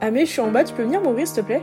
Ah 0.00 0.10
je 0.12 0.24
suis 0.24 0.40
en 0.40 0.50
bas, 0.50 0.64
tu 0.64 0.74
peux 0.74 0.82
venir 0.82 1.00
m'ouvrir 1.00 1.26
s'il 1.26 1.36
te 1.36 1.46
plaît? 1.46 1.62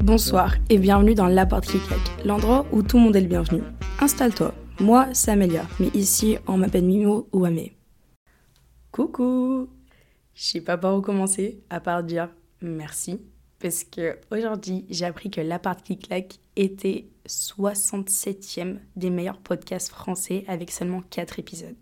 Bonsoir 0.00 0.54
et 0.68 0.78
bienvenue 0.78 1.14
dans 1.14 1.26
La 1.26 1.46
Porte 1.46 1.66
qui 1.66 1.78
claque, 1.80 2.24
l'endroit 2.24 2.66
où 2.72 2.82
tout 2.82 2.98
le 2.98 3.04
monde 3.04 3.16
est 3.16 3.20
le 3.20 3.28
bienvenu. 3.28 3.62
Installe-toi, 4.00 4.54
moi 4.80 5.08
c'est 5.12 5.30
Amélia, 5.30 5.64
mais 5.80 5.88
ici 5.94 6.36
on 6.46 6.58
m'appelle 6.58 6.84
Mimo 6.84 7.28
ou 7.32 7.44
Amé. 7.44 7.76
Coucou 8.90 9.68
Je 10.34 10.44
sais 10.44 10.60
pas 10.60 10.76
par 10.76 10.96
où 10.96 11.00
commencer, 11.00 11.62
à 11.70 11.80
part 11.80 12.04
dire 12.04 12.28
merci, 12.60 13.22
parce 13.58 13.82
que 13.84 14.18
aujourd'hui 14.30 14.84
j'ai 14.90 15.06
appris 15.06 15.30
que 15.30 15.40
La 15.40 15.58
Part 15.58 15.82
qui 15.82 15.98
claque 15.98 16.38
était 16.56 17.06
67e 17.26 18.78
des 18.94 19.10
meilleurs 19.10 19.38
podcasts 19.38 19.88
français 19.88 20.44
avec 20.48 20.70
seulement 20.70 21.02
4 21.10 21.38
épisodes. 21.38 21.76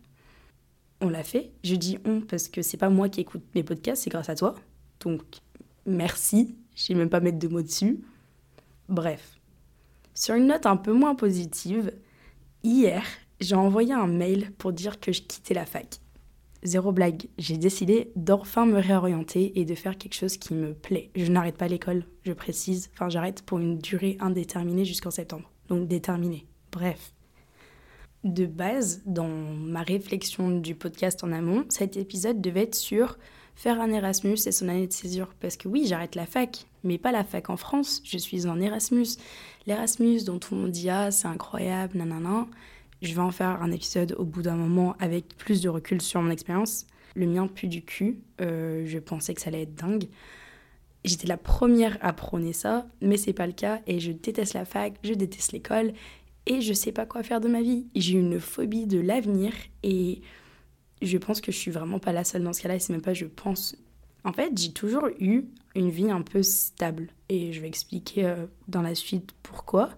On 1.00 1.08
l'a 1.08 1.22
fait, 1.22 1.52
je 1.64 1.76
dis 1.76 1.98
on 2.04 2.20
parce 2.20 2.48
que 2.48 2.62
c'est 2.62 2.76
pas 2.76 2.90
moi 2.90 3.08
qui 3.08 3.20
écoute 3.20 3.42
mes 3.54 3.62
podcasts, 3.62 4.04
c'est 4.04 4.10
grâce 4.10 4.28
à 4.28 4.34
toi. 4.34 4.54
Donc 5.00 5.22
merci, 5.86 6.56
je 6.74 6.82
sais 6.82 6.94
même 6.94 7.08
pas 7.08 7.20
mettre 7.20 7.38
de 7.38 7.48
mots 7.48 7.62
dessus. 7.62 8.00
Bref. 8.88 9.38
Sur 10.14 10.34
une 10.34 10.48
note 10.48 10.66
un 10.66 10.76
peu 10.76 10.92
moins 10.92 11.14
positive, 11.14 11.92
hier, 12.62 13.02
j'ai 13.40 13.54
envoyé 13.54 13.94
un 13.94 14.06
mail 14.06 14.52
pour 14.58 14.72
dire 14.72 15.00
que 15.00 15.12
je 15.12 15.22
quittais 15.22 15.54
la 15.54 15.64
fac. 15.64 16.00
Zéro 16.62 16.92
blague, 16.92 17.26
j'ai 17.38 17.56
décidé 17.56 18.12
d'enfin 18.16 18.66
me 18.66 18.78
réorienter 18.78 19.58
et 19.58 19.64
de 19.64 19.74
faire 19.74 19.96
quelque 19.96 20.14
chose 20.14 20.36
qui 20.36 20.52
me 20.52 20.74
plaît. 20.74 21.10
Je 21.16 21.32
n'arrête 21.32 21.56
pas 21.56 21.68
l'école, 21.68 22.04
je 22.24 22.34
précise. 22.34 22.90
Enfin, 22.92 23.08
j'arrête 23.08 23.42
pour 23.42 23.58
une 23.58 23.78
durée 23.78 24.18
indéterminée 24.20 24.84
jusqu'en 24.84 25.10
septembre. 25.10 25.50
Donc 25.68 25.88
déterminée. 25.88 26.46
Bref. 26.70 27.14
De 28.22 28.44
base, 28.44 29.00
dans 29.06 29.28
ma 29.28 29.82
réflexion 29.82 30.50
du 30.50 30.74
podcast 30.74 31.24
en 31.24 31.32
amont, 31.32 31.64
cet 31.70 31.96
épisode 31.96 32.42
devait 32.42 32.64
être 32.64 32.74
sur 32.74 33.18
faire 33.54 33.80
un 33.80 33.90
Erasmus 33.90 34.36
et 34.46 34.52
son 34.52 34.68
année 34.68 34.86
de 34.86 34.92
césure. 34.92 35.34
Parce 35.40 35.56
que 35.56 35.68
oui, 35.68 35.86
j'arrête 35.86 36.14
la 36.14 36.26
fac, 36.26 36.66
mais 36.84 36.98
pas 36.98 37.12
la 37.12 37.24
fac 37.24 37.48
en 37.48 37.56
France, 37.56 38.02
je 38.04 38.18
suis 38.18 38.46
en 38.46 38.60
Erasmus. 38.60 39.06
L'Erasmus 39.66 40.24
dont 40.24 40.38
tout 40.38 40.54
le 40.54 40.62
monde 40.62 40.70
dit 40.70 40.90
ah, 40.90 41.10
c'est 41.10 41.28
incroyable, 41.28 41.96
nanana. 41.96 42.46
Je 43.00 43.14
vais 43.14 43.22
en 43.22 43.30
faire 43.30 43.62
un 43.62 43.72
épisode 43.72 44.14
au 44.18 44.24
bout 44.24 44.42
d'un 44.42 44.56
moment 44.56 44.96
avec 44.98 45.36
plus 45.38 45.62
de 45.62 45.70
recul 45.70 46.02
sur 46.02 46.20
mon 46.20 46.30
expérience. 46.30 46.86
Le 47.14 47.26
mien 47.26 47.46
pue 47.46 47.68
du 47.68 47.82
cul, 47.82 48.20
euh, 48.42 48.84
je 48.86 48.98
pensais 48.98 49.32
que 49.32 49.40
ça 49.40 49.48
allait 49.48 49.62
être 49.62 49.74
dingue. 49.74 50.08
J'étais 51.04 51.26
la 51.26 51.38
première 51.38 51.96
à 52.02 52.12
prôner 52.12 52.52
ça, 52.52 52.86
mais 53.00 53.16
c'est 53.16 53.32
pas 53.32 53.46
le 53.46 53.54
cas 53.54 53.80
et 53.86 54.00
je 54.00 54.12
déteste 54.12 54.52
la 54.52 54.66
fac, 54.66 54.94
je 55.02 55.14
déteste 55.14 55.52
l'école 55.52 55.94
et 56.46 56.60
je 56.60 56.72
sais 56.72 56.92
pas 56.92 57.06
quoi 57.06 57.22
faire 57.22 57.40
de 57.40 57.48
ma 57.48 57.62
vie. 57.62 57.86
J'ai 57.94 58.18
une 58.18 58.40
phobie 58.40 58.86
de 58.86 58.98
l'avenir 59.00 59.52
et 59.82 60.20
je 61.02 61.18
pense 61.18 61.40
que 61.40 61.52
je 61.52 61.56
suis 61.56 61.70
vraiment 61.70 61.98
pas 61.98 62.12
la 62.12 62.24
seule 62.24 62.42
dans 62.42 62.52
ce 62.52 62.62
cas-là 62.62 62.76
et 62.76 62.78
c'est 62.78 62.92
même 62.92 63.02
pas 63.02 63.14
je 63.14 63.26
pense. 63.26 63.76
En 64.24 64.32
fait, 64.32 64.56
j'ai 64.56 64.72
toujours 64.72 65.08
eu 65.18 65.44
une 65.74 65.90
vie 65.90 66.10
un 66.10 66.22
peu 66.22 66.42
stable 66.42 67.08
et 67.28 67.52
je 67.52 67.60
vais 67.60 67.68
expliquer 67.68 68.26
euh, 68.26 68.46
dans 68.68 68.82
la 68.82 68.94
suite 68.94 69.32
pourquoi. 69.42 69.90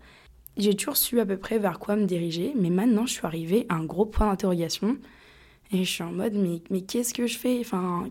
J'ai 0.57 0.75
toujours 0.75 0.97
su 0.97 1.19
à 1.19 1.27
peu 1.27 1.39
près 1.39 1.59
vers 1.59 1.79
quoi 1.79 1.97
me 1.97 2.05
diriger, 2.05 2.53
mais 2.55 2.71
maintenant 2.71 3.07
je 3.07 3.15
suis 3.15 3.27
arrivée 3.27 3.67
à 3.69 3.75
un 3.75 3.85
gros 3.85 4.07
point 4.07 4.29
d'interrogation 4.29 4.99
et 5.73 5.85
je 5.85 5.91
suis 5.91 6.03
en 6.03 6.13
mode 6.13 6.35
mais, 6.35 6.63
mais 6.71 6.83
qu'est-ce 6.83 7.15
que 7.15 7.27
je 7.27 7.39
fais? 7.39 7.59
Enfin, 7.61 8.09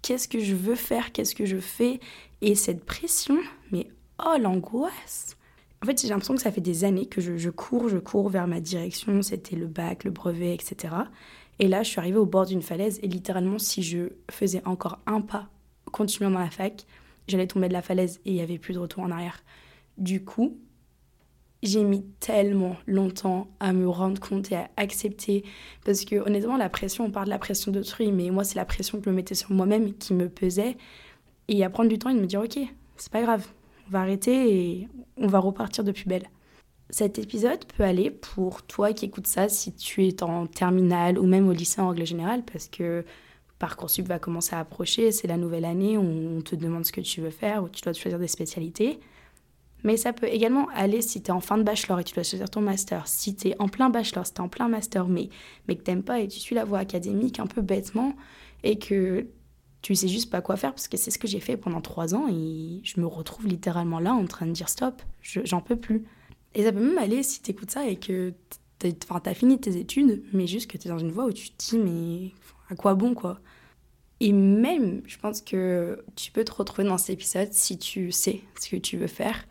qu'est-ce 0.00 0.28
que 0.28 0.38
je 0.38 0.54
veux 0.54 0.76
faire? 0.76 1.12
Qu'est-ce 1.12 1.34
que 1.34 1.46
je 1.46 1.58
fais? 1.58 2.00
Et 2.40 2.54
cette 2.54 2.84
pression, 2.84 3.38
mais 3.72 3.88
oh 4.24 4.36
l'angoisse 4.40 5.36
En 5.82 5.86
fait, 5.86 6.00
j'ai 6.00 6.08
l'impression 6.08 6.36
que 6.36 6.42
ça 6.42 6.52
fait 6.52 6.60
des 6.60 6.84
années 6.84 7.06
que 7.06 7.20
je, 7.20 7.50
cours, 7.50 7.88
je 7.88 7.98
cours 7.98 8.28
vers 8.28 8.46
ma 8.46 8.60
direction. 8.60 9.20
C'était 9.22 9.56
le 9.56 9.66
bac, 9.66 10.04
le 10.04 10.12
brevet, 10.12 10.54
etc. 10.54 10.94
Et 11.58 11.66
là, 11.66 11.82
je 11.82 11.88
suis 11.88 11.98
arrivée 11.98 12.18
au 12.18 12.26
bord 12.26 12.46
d'une 12.46 12.62
falaise 12.62 13.00
et 13.02 13.08
littéralement, 13.08 13.58
si 13.58 13.82
je 13.82 14.10
faisais 14.30 14.62
encore 14.64 15.00
un 15.06 15.20
pas 15.20 15.48
continuant 15.90 16.30
dans 16.30 16.38
la 16.38 16.50
fac, 16.50 16.86
j'allais 17.26 17.48
tomber 17.48 17.66
de 17.66 17.72
la 17.72 17.82
falaise 17.82 18.20
et 18.24 18.30
il 18.30 18.34
n'y 18.34 18.42
avait 18.42 18.58
plus 18.58 18.74
de 18.74 18.78
retour 18.78 19.02
en 19.02 19.10
arrière. 19.10 19.42
Du 19.98 20.24
coup, 20.24 20.56
j'ai 21.64 21.82
mis 21.82 22.04
tellement 22.20 22.76
longtemps 22.86 23.48
à 23.58 23.72
me 23.72 23.88
rendre 23.88 24.20
compte 24.20 24.52
et 24.52 24.56
à 24.56 24.70
accepter. 24.76 25.44
Parce 25.84 26.04
que 26.04 26.14
honnêtement, 26.16 26.56
la 26.56 26.68
pression, 26.68 27.06
on 27.06 27.10
parle 27.10 27.26
de 27.26 27.30
la 27.30 27.38
pression 27.38 27.72
d'autrui, 27.72 28.12
mais 28.12 28.30
moi, 28.30 28.44
c'est 28.44 28.56
la 28.56 28.64
pression 28.64 28.98
que 28.98 29.06
je 29.06 29.10
me 29.10 29.16
mettais 29.16 29.34
sur 29.34 29.50
moi-même 29.50 29.94
qui 29.94 30.14
me 30.14 30.28
pesait. 30.28 30.76
Et 31.48 31.64
à 31.64 31.70
prendre 31.70 31.88
du 31.88 31.98
temps 31.98 32.10
et 32.10 32.14
de 32.14 32.20
me 32.20 32.26
dire, 32.26 32.40
ok, 32.40 32.58
c'est 32.96 33.12
pas 33.12 33.22
grave, 33.22 33.46
on 33.86 33.90
va 33.90 34.00
arrêter 34.00 34.56
et 34.56 34.88
on 35.16 35.26
va 35.26 35.38
repartir 35.38 35.84
de 35.84 35.92
plus 35.92 36.06
belle. 36.06 36.28
Cet 36.90 37.18
épisode 37.18 37.64
peut 37.64 37.84
aller 37.84 38.10
pour 38.10 38.62
toi 38.62 38.92
qui 38.92 39.06
écoutes 39.06 39.26
ça 39.26 39.48
si 39.48 39.72
tu 39.72 40.06
es 40.06 40.22
en 40.22 40.46
terminale 40.46 41.18
ou 41.18 41.26
même 41.26 41.48
au 41.48 41.52
lycée 41.52 41.80
en 41.80 41.88
règle 41.88 42.06
générale, 42.06 42.42
parce 42.44 42.68
que 42.68 43.04
Parcoursup 43.58 44.06
va 44.06 44.18
commencer 44.18 44.54
à 44.54 44.58
approcher, 44.58 45.12
c'est 45.12 45.28
la 45.28 45.36
nouvelle 45.36 45.64
année, 45.64 45.96
on 45.96 46.42
te 46.42 46.56
demande 46.56 46.84
ce 46.84 46.92
que 46.92 47.00
tu 47.00 47.20
veux 47.20 47.30
faire, 47.30 47.62
ou 47.62 47.68
tu 47.68 47.80
dois 47.80 47.92
choisir 47.92 48.18
des 48.18 48.28
spécialités. 48.28 48.98
Mais 49.84 49.96
ça 49.96 50.12
peut 50.12 50.26
également 50.26 50.68
aller 50.74 51.02
si 51.02 51.22
tu 51.22 51.28
es 51.28 51.30
en 51.30 51.40
fin 51.40 51.58
de 51.58 51.62
bachelor 51.62 52.00
et 52.00 52.04
tu 52.04 52.14
dois 52.14 52.22
choisir 52.22 52.50
ton 52.50 52.60
master. 52.60 53.06
Si 53.06 53.34
tu 53.34 53.48
es 53.48 53.56
en 53.58 53.68
plein 53.68 53.90
bachelor, 53.90 54.26
si 54.26 54.34
tu 54.34 54.38
es 54.38 54.44
en 54.44 54.48
plein 54.48 54.68
master, 54.68 55.08
mais, 55.08 55.28
mais 55.66 55.76
que 55.76 55.82
t'aimes 55.82 56.02
pas 56.02 56.20
et 56.20 56.28
tu 56.28 56.38
suis 56.38 56.54
la 56.54 56.64
voie 56.64 56.78
académique 56.78 57.40
un 57.40 57.46
peu 57.46 57.62
bêtement 57.62 58.14
et 58.62 58.78
que 58.78 59.26
tu 59.82 59.94
sais 59.94 60.08
juste 60.08 60.30
pas 60.30 60.40
quoi 60.40 60.56
faire 60.56 60.72
parce 60.72 60.88
que 60.88 60.96
c'est 60.96 61.10
ce 61.10 61.18
que 61.18 61.26
j'ai 61.26 61.40
fait 61.40 61.56
pendant 61.56 61.80
trois 61.80 62.14
ans 62.14 62.28
et 62.30 62.80
je 62.84 63.00
me 63.00 63.06
retrouve 63.06 63.46
littéralement 63.46 63.98
là 63.98 64.14
en 64.14 64.24
train 64.26 64.46
de 64.46 64.52
dire 64.52 64.68
stop, 64.68 65.02
j'en 65.22 65.60
peux 65.60 65.76
plus. 65.76 66.04
Et 66.54 66.62
ça 66.62 66.72
peut 66.72 66.80
même 66.80 66.98
aller 66.98 67.22
si 67.22 67.42
tu 67.42 67.50
écoutes 67.50 67.72
ça 67.72 67.86
et 67.86 67.96
que 67.96 68.32
tu 68.78 68.88
as 69.24 69.34
fini 69.34 69.58
tes 69.58 69.76
études, 69.76 70.22
mais 70.32 70.46
juste 70.46 70.70
que 70.70 70.78
tu 70.78 70.88
es 70.88 70.90
dans 70.90 70.98
une 70.98 71.10
voie 71.10 71.26
où 71.26 71.32
tu 71.32 71.50
te 71.50 71.70
dis 71.70 71.78
mais 71.78 72.30
à 72.70 72.76
quoi 72.76 72.94
bon 72.94 73.14
quoi? 73.14 73.40
Et 74.20 74.32
même, 74.32 75.02
je 75.04 75.18
pense 75.18 75.40
que 75.40 76.04
tu 76.14 76.30
peux 76.30 76.44
te 76.44 76.52
retrouver 76.52 76.86
dans 76.86 76.96
cet 76.96 77.10
épisode 77.10 77.52
si 77.52 77.76
tu 77.76 78.12
sais 78.12 78.40
ce 78.60 78.70
que 78.70 78.76
tu 78.76 78.96
veux 78.96 79.08
faire. 79.08 79.46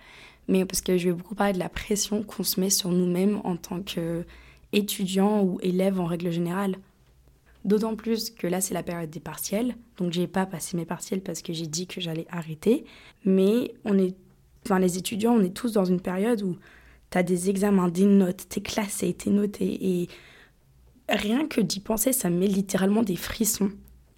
Mais 0.48 0.64
parce 0.64 0.82
que 0.82 0.98
je 0.98 1.10
vais 1.10 1.14
beaucoup 1.14 1.36
parler 1.36 1.52
de 1.54 1.60
la 1.60 1.68
pression 1.68 2.24
qu'on 2.24 2.44
se 2.44 2.60
met 2.60 2.70
sur 2.70 2.90
nous-mêmes 2.90 3.42
en 3.44 3.58
tant 3.58 3.82
qu'étudiant 3.82 5.44
ou 5.44 5.60
élève 5.62 6.00
en 6.00 6.06
règle 6.06 6.32
générale. 6.32 6.78
D'autant 7.64 7.96
plus 7.96 8.32
que 8.32 8.48
là, 8.48 8.60
c'est 8.60 8.74
la 8.74 8.84
période 8.84 9.10
des 9.10 9.20
partiels. 9.20 9.76
Donc, 9.98 10.12
j'ai 10.12 10.28
pas 10.28 10.46
passé 10.46 10.76
mes 10.76 10.86
partiels 10.86 11.22
parce 11.22 11.42
que 11.42 11.54
j'ai 11.54 11.68
dit 11.68 11.88
que 11.88 12.02
j'allais 12.02 12.26
arrêter. 12.30 12.86
Mais 13.24 13.74
on 13.86 13.98
est, 13.98 14.16
enfin, 14.66 14.80
les 14.80 14.98
étudiants, 14.98 15.34
on 15.34 15.44
est 15.44 15.54
tous 15.54 15.74
dans 15.74 15.86
une 15.86 16.02
période 16.02 16.42
où 16.42 16.58
tu 17.12 17.18
as 17.18 17.24
des 17.24 17.50
examens, 17.50 17.90
des 17.90 18.06
notes, 18.06 18.48
t'es 18.50 18.62
classé, 18.62 19.14
t'es 19.14 19.30
noté. 19.30 19.66
Et 19.86 20.10
rien 21.08 21.48
que 21.48 21.62
d'y 21.62 21.80
penser, 21.80 22.14
ça 22.14 22.30
me 22.30 22.40
met 22.40 22.48
littéralement 22.48 23.04
des 23.04 23.16
frissons. 23.16 23.72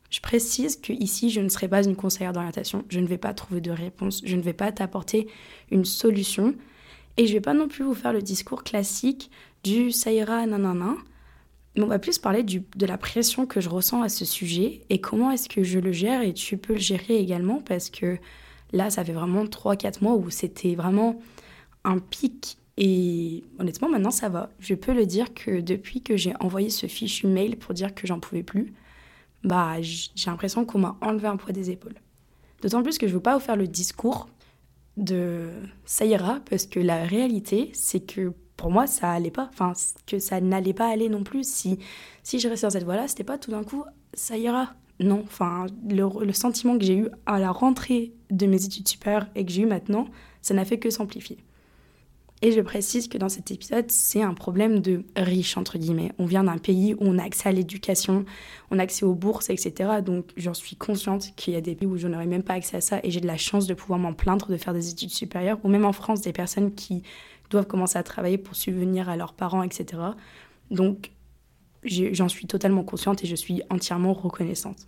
Je 0.10 0.22
précise 0.22 0.78
que 0.78 0.94
ici, 0.94 1.31
je 1.31 1.42
ne 1.42 1.50
serai 1.50 1.68
pas 1.68 1.84
une 1.84 1.96
conseillère 1.96 2.34
d'orientation. 2.34 2.86
Je 2.88 3.00
ne 3.00 3.08
vais 3.08 3.18
pas 3.18 3.34
trouver 3.34 3.62
de 3.62 3.72
réponse. 3.72 4.22
Je 4.24 4.36
ne 4.36 4.42
vais 4.42 4.54
pas 4.54 4.72
t'apporter 4.72 5.28
une 5.72 5.86
solution. 5.86 6.56
Et 7.18 7.28
je 7.28 7.34
vais 7.34 7.42
pas 7.42 7.54
non 7.54 7.68
plus 7.68 7.84
vous 7.84 7.94
faire 7.96 8.14
le 8.14 8.22
discours 8.22 8.64
classique 8.64 9.31
du 9.64 9.92
ça 9.92 10.12
ira, 10.12 10.46
nanana. 10.46 10.96
On 11.78 11.88
va 11.88 11.98
plus 11.98 12.20
parler 12.20 12.44
de 12.44 12.86
la 12.86 12.98
pression 12.98 13.48
que 13.48 13.60
je 13.60 13.70
ressens 13.70 14.04
à 14.04 14.10
ce 14.10 14.25
sujet 14.25 14.81
et 14.90 15.02
comment 15.02 15.31
est-ce 15.31 15.50
que 15.50 15.64
je 15.64 15.80
le 15.80 15.92
gère 15.92 16.22
et 16.22 16.34
tu 16.34 16.58
peux 16.58 16.74
le 16.74 16.80
gérer 16.80 17.18
également 17.18 17.62
parce 17.62 17.90
que 17.90 18.20
là, 18.74 18.92
ça 18.92 19.04
fait 19.04 19.14
vraiment 19.14 19.46
3-4 19.46 20.04
mois 20.04 20.14
où 20.14 20.30
c'était 20.30 20.75
vraiment 20.75 21.20
un 21.84 21.98
pic 21.98 22.58
et 22.78 23.44
honnêtement, 23.60 23.90
maintenant, 23.90 24.12
ça 24.12 24.30
va. 24.30 24.50
Je 24.60 24.74
peux 24.74 24.94
le 24.94 25.06
dire 25.06 25.34
que 25.34 25.62
depuis 25.62 26.02
que 26.02 26.18
j'ai 26.18 26.34
envoyé 26.40 26.70
ce 26.70 26.88
fichu 26.88 27.28
mail 27.28 27.58
pour 27.58 27.74
dire 27.74 27.94
que 27.94 28.08
j'en 28.08 28.19
pouvais 28.19 28.44
plus, 28.44 28.74
bah, 29.44 29.81
j'ai 29.81 30.10
l'impression 30.28 30.66
qu'on 30.66 30.80
m'a 30.80 30.98
enlevé 31.02 31.28
un 31.28 31.38
poids 31.38 31.54
des 31.54 31.69
épaules. 31.69 31.96
D'autant 32.62 32.81
plus 32.81 32.98
que 32.98 33.08
je 33.08 33.12
ne 33.12 33.18
veux 33.18 33.22
pas 33.22 33.36
vous 33.38 33.44
faire 33.44 33.58
le 33.58 33.68
discours 33.68 34.28
de 34.98 35.50
ça 35.86 36.06
ira, 36.06 36.40
parce 36.50 36.66
que 36.66 36.80
la 36.80 37.04
réalité, 37.04 37.72
c'est 37.74 38.00
que 38.00 38.34
pour 38.58 38.72
moi, 38.72 38.88
ça 38.88 39.12
allait 39.12 39.32
pas. 39.32 39.50
Enfin, 39.52 39.74
que 40.06 40.20
ça 40.20 40.42
n'allait 40.42 40.74
pas 40.74 40.88
aller 40.88 41.10
non 41.10 41.24
plus. 41.24 41.48
Si, 41.48 41.80
si 42.24 42.40
je 42.40 42.48
restais 42.48 42.68
dans 42.68 42.72
cette 42.72 42.84
voie-là, 42.84 43.08
c'était 43.08 43.24
pas 43.24 43.38
tout 43.38 43.52
d'un 43.52 43.64
coup 43.64 43.84
ça 44.14 44.38
ira. 44.38 44.74
Non, 45.00 45.24
enfin, 45.26 45.66
le, 45.90 46.08
le 46.24 46.34
sentiment 46.34 46.78
que 46.78 46.86
j'ai 46.86 46.96
eu 46.96 47.08
à 47.26 47.40
la 47.40 47.52
rentrée 47.52 48.14
de 48.30 48.46
mes 48.46 48.64
études 48.64 48.88
supérieures 48.88 49.28
et 49.36 49.44
que 49.46 49.52
j'ai 49.52 49.64
eu 49.64 49.66
maintenant, 49.66 50.08
ça 50.42 50.54
n'a 50.54 50.66
fait 50.66 50.78
que 50.78 50.90
s'amplifier. 50.90 51.38
Et 52.44 52.52
je 52.52 52.60
précise 52.60 53.08
que 53.08 53.18
dans 53.18 53.30
cet 53.30 53.52
épisode, 53.52 53.90
c'est 53.90 54.22
un 54.22 54.34
problème 54.34 54.80
de 54.80 55.06
riche, 55.16 55.56
entre 55.56 55.78
guillemets. 55.78 56.12
On 56.20 56.26
vient 56.26 56.44
d'un 56.44 56.58
pays 56.58 56.94
où 56.94 56.98
on 57.00 57.18
a 57.18 57.24
accès 57.24 57.48
à 57.48 57.54
l'éducation, 57.54 58.26
on 58.70 58.80
a 58.80 58.84
accès 58.84 59.06
aux 59.06 59.14
bourses, 59.14 59.50
etc. 59.50 60.02
Donc 60.06 60.26
j'en 60.36 60.54
suis 60.54 60.76
consciente 60.76 61.34
qu'il 61.38 61.54
y 61.54 61.56
a 61.56 61.62
des 61.62 61.74
pays 61.74 61.88
où 61.88 61.96
je 61.96 62.06
n'aurais 62.10 62.26
même 62.26 62.44
pas 62.44 62.56
accès 62.56 62.76
à 62.76 62.82
ça 62.82 63.00
et 63.02 63.12
j'ai 63.12 63.22
de 63.22 63.28
la 63.28 63.38
chance 63.38 63.66
de 63.66 63.74
pouvoir 63.74 63.98
m'en 63.98 64.12
plaindre 64.12 64.50
de 64.50 64.58
faire 64.58 64.74
des 64.74 64.90
études 64.90 65.12
supérieures. 65.12 65.58
Ou 65.64 65.70
même 65.70 65.86
en 65.86 65.94
France, 65.94 66.20
des 66.20 66.34
personnes 66.34 66.74
qui 66.76 67.04
doivent 67.54 67.68
commencer 67.68 67.98
à 67.98 68.04
travailler 68.04 68.38
pour 68.38 68.56
subvenir 68.56 69.10
à 69.10 69.16
leurs 69.16 69.34
parents, 69.34 69.64
etc. 69.64 70.02
Donc 70.70 71.12
j'en 71.84 72.30
suis 72.30 72.48
totalement 72.48 72.84
consciente 72.84 73.24
et 73.24 73.28
je 73.28 73.36
suis 73.36 73.62
entièrement 73.70 74.14
reconnaissante. 74.14 74.88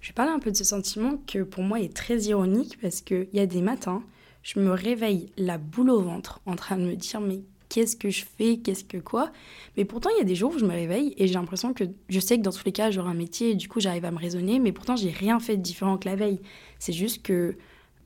Je 0.00 0.08
vais 0.08 0.14
parler 0.14 0.32
un 0.32 0.38
peu 0.38 0.50
de 0.50 0.56
ce 0.56 0.64
sentiment 0.64 1.18
que 1.26 1.42
pour 1.42 1.62
moi 1.62 1.80
est 1.80 1.94
très 1.94 2.18
ironique 2.24 2.78
parce 2.80 3.00
qu'il 3.00 3.28
y 3.32 3.40
a 3.40 3.46
des 3.46 3.62
matins 3.62 4.02
je 4.46 4.60
me 4.60 4.70
réveille 4.70 5.28
la 5.36 5.58
boule 5.58 5.90
au 5.90 6.00
ventre 6.00 6.40
en 6.46 6.54
train 6.54 6.76
de 6.76 6.82
me 6.82 6.94
dire 6.94 7.20
mais 7.20 7.40
qu'est-ce 7.68 7.96
que 7.96 8.10
je 8.10 8.24
fais, 8.24 8.58
qu'est-ce 8.58 8.84
que 8.84 8.98
quoi? 8.98 9.32
Mais 9.76 9.84
pourtant, 9.84 10.08
il 10.14 10.18
y 10.18 10.20
a 10.20 10.24
des 10.24 10.36
jours 10.36 10.54
où 10.54 10.58
je 10.60 10.64
me 10.64 10.70
réveille 10.70 11.14
et 11.18 11.26
j'ai 11.26 11.34
l'impression 11.34 11.74
que 11.74 11.82
je 12.08 12.20
sais 12.20 12.38
que 12.38 12.42
dans 12.42 12.52
tous 12.52 12.64
les 12.64 12.70
cas, 12.70 12.92
j'aurai 12.92 13.10
un 13.10 13.14
métier 13.14 13.50
et 13.50 13.54
du 13.56 13.68
coup, 13.68 13.80
j'arrive 13.80 14.04
à 14.04 14.12
me 14.12 14.18
raisonner, 14.18 14.60
mais 14.60 14.70
pourtant, 14.70 14.94
j'ai 14.94 15.10
rien 15.10 15.40
fait 15.40 15.56
de 15.56 15.62
différent 15.62 15.98
que 15.98 16.08
la 16.08 16.14
veille. 16.14 16.38
C'est 16.78 16.92
juste 16.92 17.22
que 17.22 17.56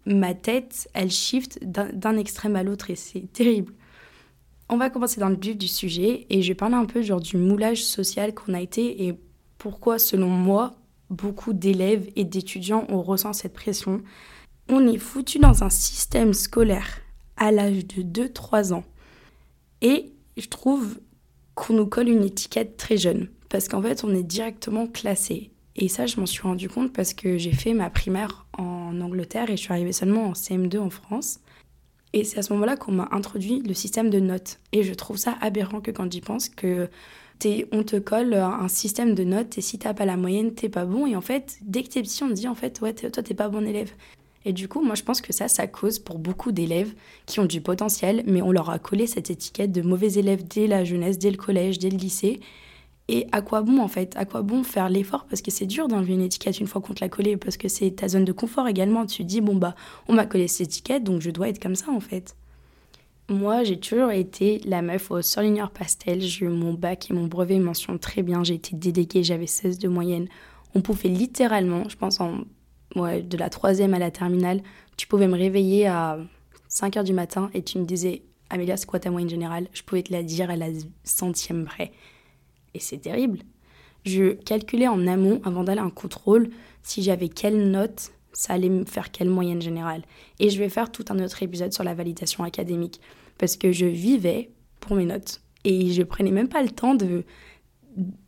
ma 0.06 0.32
tête, 0.32 0.88
elle 0.94 1.10
shift 1.10 1.62
d'un 1.62 2.16
extrême 2.16 2.56
à 2.56 2.62
l'autre 2.62 2.88
et 2.88 2.96
c'est 2.96 3.30
terrible. 3.34 3.74
On 4.72 4.76
va 4.76 4.88
commencer 4.88 5.20
dans 5.20 5.28
le 5.28 5.36
vif 5.36 5.58
du 5.58 5.68
sujet 5.68 6.26
et 6.30 6.42
je 6.42 6.48
vais 6.48 6.54
parler 6.54 6.76
un 6.76 6.86
peu 6.86 7.02
du 7.02 7.36
moulage 7.36 7.84
social 7.84 8.34
qu'on 8.34 8.54
a 8.54 8.60
été 8.60 9.04
et 9.06 9.18
pourquoi, 9.58 9.98
selon 9.98 10.28
moi, 10.28 10.76
beaucoup 11.10 11.52
d'élèves 11.52 12.08
et 12.16 12.24
d'étudiants 12.24 12.86
ont 12.88 13.02
ressent 13.02 13.32
cette 13.32 13.52
pression 13.52 14.00
on 14.70 14.86
est 14.86 14.98
foutu 14.98 15.38
dans 15.38 15.64
un 15.64 15.70
système 15.70 16.32
scolaire 16.32 17.00
à 17.36 17.50
l'âge 17.50 17.86
de 17.86 18.02
2-3 18.02 18.72
ans. 18.72 18.84
Et 19.82 20.12
je 20.36 20.46
trouve 20.48 21.00
qu'on 21.54 21.74
nous 21.74 21.86
colle 21.86 22.08
une 22.08 22.24
étiquette 22.24 22.76
très 22.76 22.96
jeune. 22.96 23.28
Parce 23.48 23.68
qu'en 23.68 23.82
fait, 23.82 24.04
on 24.04 24.14
est 24.14 24.22
directement 24.22 24.86
classé. 24.86 25.50
Et 25.74 25.88
ça, 25.88 26.06
je 26.06 26.20
m'en 26.20 26.26
suis 26.26 26.42
rendu 26.42 26.68
compte 26.68 26.92
parce 26.92 27.14
que 27.14 27.36
j'ai 27.38 27.52
fait 27.52 27.74
ma 27.74 27.90
primaire 27.90 28.46
en 28.56 29.00
Angleterre 29.00 29.50
et 29.50 29.56
je 29.56 29.62
suis 29.62 29.72
arrivée 29.72 29.92
seulement 29.92 30.28
en 30.28 30.32
CM2 30.32 30.78
en 30.78 30.90
France. 30.90 31.40
Et 32.12 32.24
c'est 32.24 32.38
à 32.38 32.42
ce 32.42 32.52
moment-là 32.54 32.76
qu'on 32.76 32.92
m'a 32.92 33.08
introduit 33.12 33.60
le 33.60 33.74
système 33.74 34.10
de 34.10 34.20
notes. 34.20 34.58
Et 34.72 34.82
je 34.82 34.94
trouve 34.94 35.16
ça 35.16 35.36
aberrant 35.40 35.80
que 35.80 35.90
quand 35.90 36.10
j'y 36.10 36.20
pense, 36.20 36.48
que 36.48 36.88
on 37.72 37.82
te 37.82 37.96
colle 37.96 38.34
un 38.34 38.68
système 38.68 39.14
de 39.14 39.24
notes 39.24 39.56
et 39.58 39.60
si 39.60 39.78
t'as 39.78 39.94
pas 39.94 40.04
la 40.04 40.16
moyenne, 40.16 40.54
t'es 40.54 40.68
pas 40.68 40.84
bon. 40.84 41.06
Et 41.06 41.16
en 41.16 41.20
fait, 41.20 41.58
dès 41.62 41.82
que 41.82 41.88
t'es 41.88 42.02
petit, 42.02 42.22
on 42.22 42.28
te 42.28 42.34
dit 42.34 42.48
en 42.48 42.54
fait, 42.54 42.80
ouais, 42.80 42.92
toi, 42.92 43.22
t'es 43.22 43.34
pas 43.34 43.48
bon 43.48 43.66
élève. 43.66 43.92
Et 44.44 44.52
du 44.52 44.68
coup, 44.68 44.82
moi, 44.82 44.94
je 44.94 45.02
pense 45.02 45.20
que 45.20 45.32
ça, 45.32 45.48
ça 45.48 45.66
cause 45.66 45.98
pour 45.98 46.18
beaucoup 46.18 46.50
d'élèves 46.50 46.94
qui 47.26 47.40
ont 47.40 47.44
du 47.44 47.60
potentiel, 47.60 48.22
mais 48.26 48.40
on 48.40 48.52
leur 48.52 48.70
a 48.70 48.78
collé 48.78 49.06
cette 49.06 49.30
étiquette 49.30 49.72
de 49.72 49.82
mauvais 49.82 50.14
élèves 50.14 50.46
dès 50.46 50.66
la 50.66 50.84
jeunesse, 50.84 51.18
dès 51.18 51.30
le 51.30 51.36
collège, 51.36 51.78
dès 51.78 51.90
le 51.90 51.98
lycée. 51.98 52.40
Et 53.12 53.26
à 53.32 53.42
quoi 53.42 53.62
bon, 53.62 53.80
en 53.80 53.88
fait 53.88 54.14
À 54.16 54.24
quoi 54.24 54.42
bon 54.42 54.62
faire 54.62 54.88
l'effort? 54.88 55.26
Parce 55.28 55.42
que 55.42 55.50
c'est 55.50 55.66
dur 55.66 55.88
d'enlever 55.88 56.14
une 56.14 56.22
étiquette 56.22 56.60
une 56.60 56.68
fois 56.68 56.80
qu'on 56.80 56.94
te 56.94 57.00
l'a 57.00 57.08
collée, 57.08 57.36
parce 57.36 57.56
que 57.56 57.66
c'est 57.66 57.90
ta 57.90 58.06
zone 58.06 58.24
de 58.24 58.30
confort 58.30 58.68
également. 58.68 59.04
Tu 59.04 59.24
te 59.24 59.28
dis, 59.28 59.40
bon, 59.40 59.56
bah, 59.56 59.74
on 60.06 60.14
m'a 60.14 60.26
collé 60.26 60.46
cette 60.46 60.68
étiquette, 60.68 61.02
donc 61.02 61.20
je 61.20 61.30
dois 61.30 61.48
être 61.48 61.60
comme 61.60 61.74
ça, 61.74 61.90
en 61.90 61.98
fait. 61.98 62.36
Moi, 63.28 63.64
j'ai 63.64 63.80
toujours 63.80 64.12
été 64.12 64.60
la 64.64 64.80
meuf 64.80 65.10
au 65.10 65.22
surligneur 65.22 65.72
pastel. 65.72 66.20
J'ai 66.20 66.46
eu 66.46 66.48
mon 66.50 66.72
bac 66.72 67.10
et 67.10 67.14
mon 67.14 67.26
brevet 67.26 67.58
mention 67.58 67.98
très 67.98 68.22
bien. 68.22 68.44
J'ai 68.44 68.54
été 68.54 68.76
déléguée, 68.76 69.24
j'avais 69.24 69.48
16 69.48 69.78
de 69.78 69.88
moyenne. 69.88 70.28
On 70.76 70.80
pouvait 70.80 71.08
littéralement, 71.08 71.88
je 71.88 71.96
pense 71.96 72.20
en 72.20 72.44
ouais, 72.94 73.22
de 73.22 73.36
la 73.36 73.50
troisième 73.50 73.92
à 73.94 73.98
la 73.98 74.12
terminale, 74.12 74.62
tu 74.96 75.06
pouvais 75.06 75.28
me 75.28 75.36
réveiller 75.36 75.86
à 75.86 76.18
5 76.68 76.96
heures 76.96 77.04
du 77.04 77.12
matin 77.12 77.50
et 77.54 77.62
tu 77.62 77.78
me 77.78 77.84
disais 77.84 78.22
Amélia, 78.50 78.76
c'est 78.76 78.86
quoi 78.86 79.00
ta 79.00 79.10
moyenne 79.10 79.30
générale? 79.30 79.68
Je 79.72 79.82
pouvais 79.82 80.02
te 80.02 80.12
la 80.12 80.22
dire 80.22 80.50
à 80.50 80.56
la 80.56 80.66
centième 81.04 81.64
près. 81.64 81.92
Et 82.74 82.80
c'est 82.80 82.98
terrible. 82.98 83.40
Je 84.04 84.32
calculais 84.32 84.88
en 84.88 85.06
amont, 85.06 85.40
avant 85.44 85.64
d'aller 85.64 85.80
en 85.80 85.90
contrôle, 85.90 86.50
si 86.82 87.02
j'avais 87.02 87.28
quelle 87.28 87.70
note, 87.70 88.12
ça 88.32 88.54
allait 88.54 88.68
me 88.68 88.84
faire 88.84 89.10
quelle 89.10 89.28
moyenne 89.28 89.60
générale. 89.60 90.02
Et 90.38 90.50
je 90.50 90.58
vais 90.58 90.68
faire 90.68 90.90
tout 90.90 91.04
un 91.10 91.18
autre 91.22 91.42
épisode 91.42 91.72
sur 91.72 91.84
la 91.84 91.94
validation 91.94 92.44
académique. 92.44 93.00
Parce 93.38 93.56
que 93.56 93.72
je 93.72 93.86
vivais 93.86 94.50
pour 94.80 94.96
mes 94.96 95.04
notes. 95.04 95.42
Et 95.64 95.90
je 95.90 96.02
prenais 96.02 96.30
même 96.30 96.48
pas 96.48 96.62
le 96.62 96.70
temps 96.70 96.94
de 96.94 97.24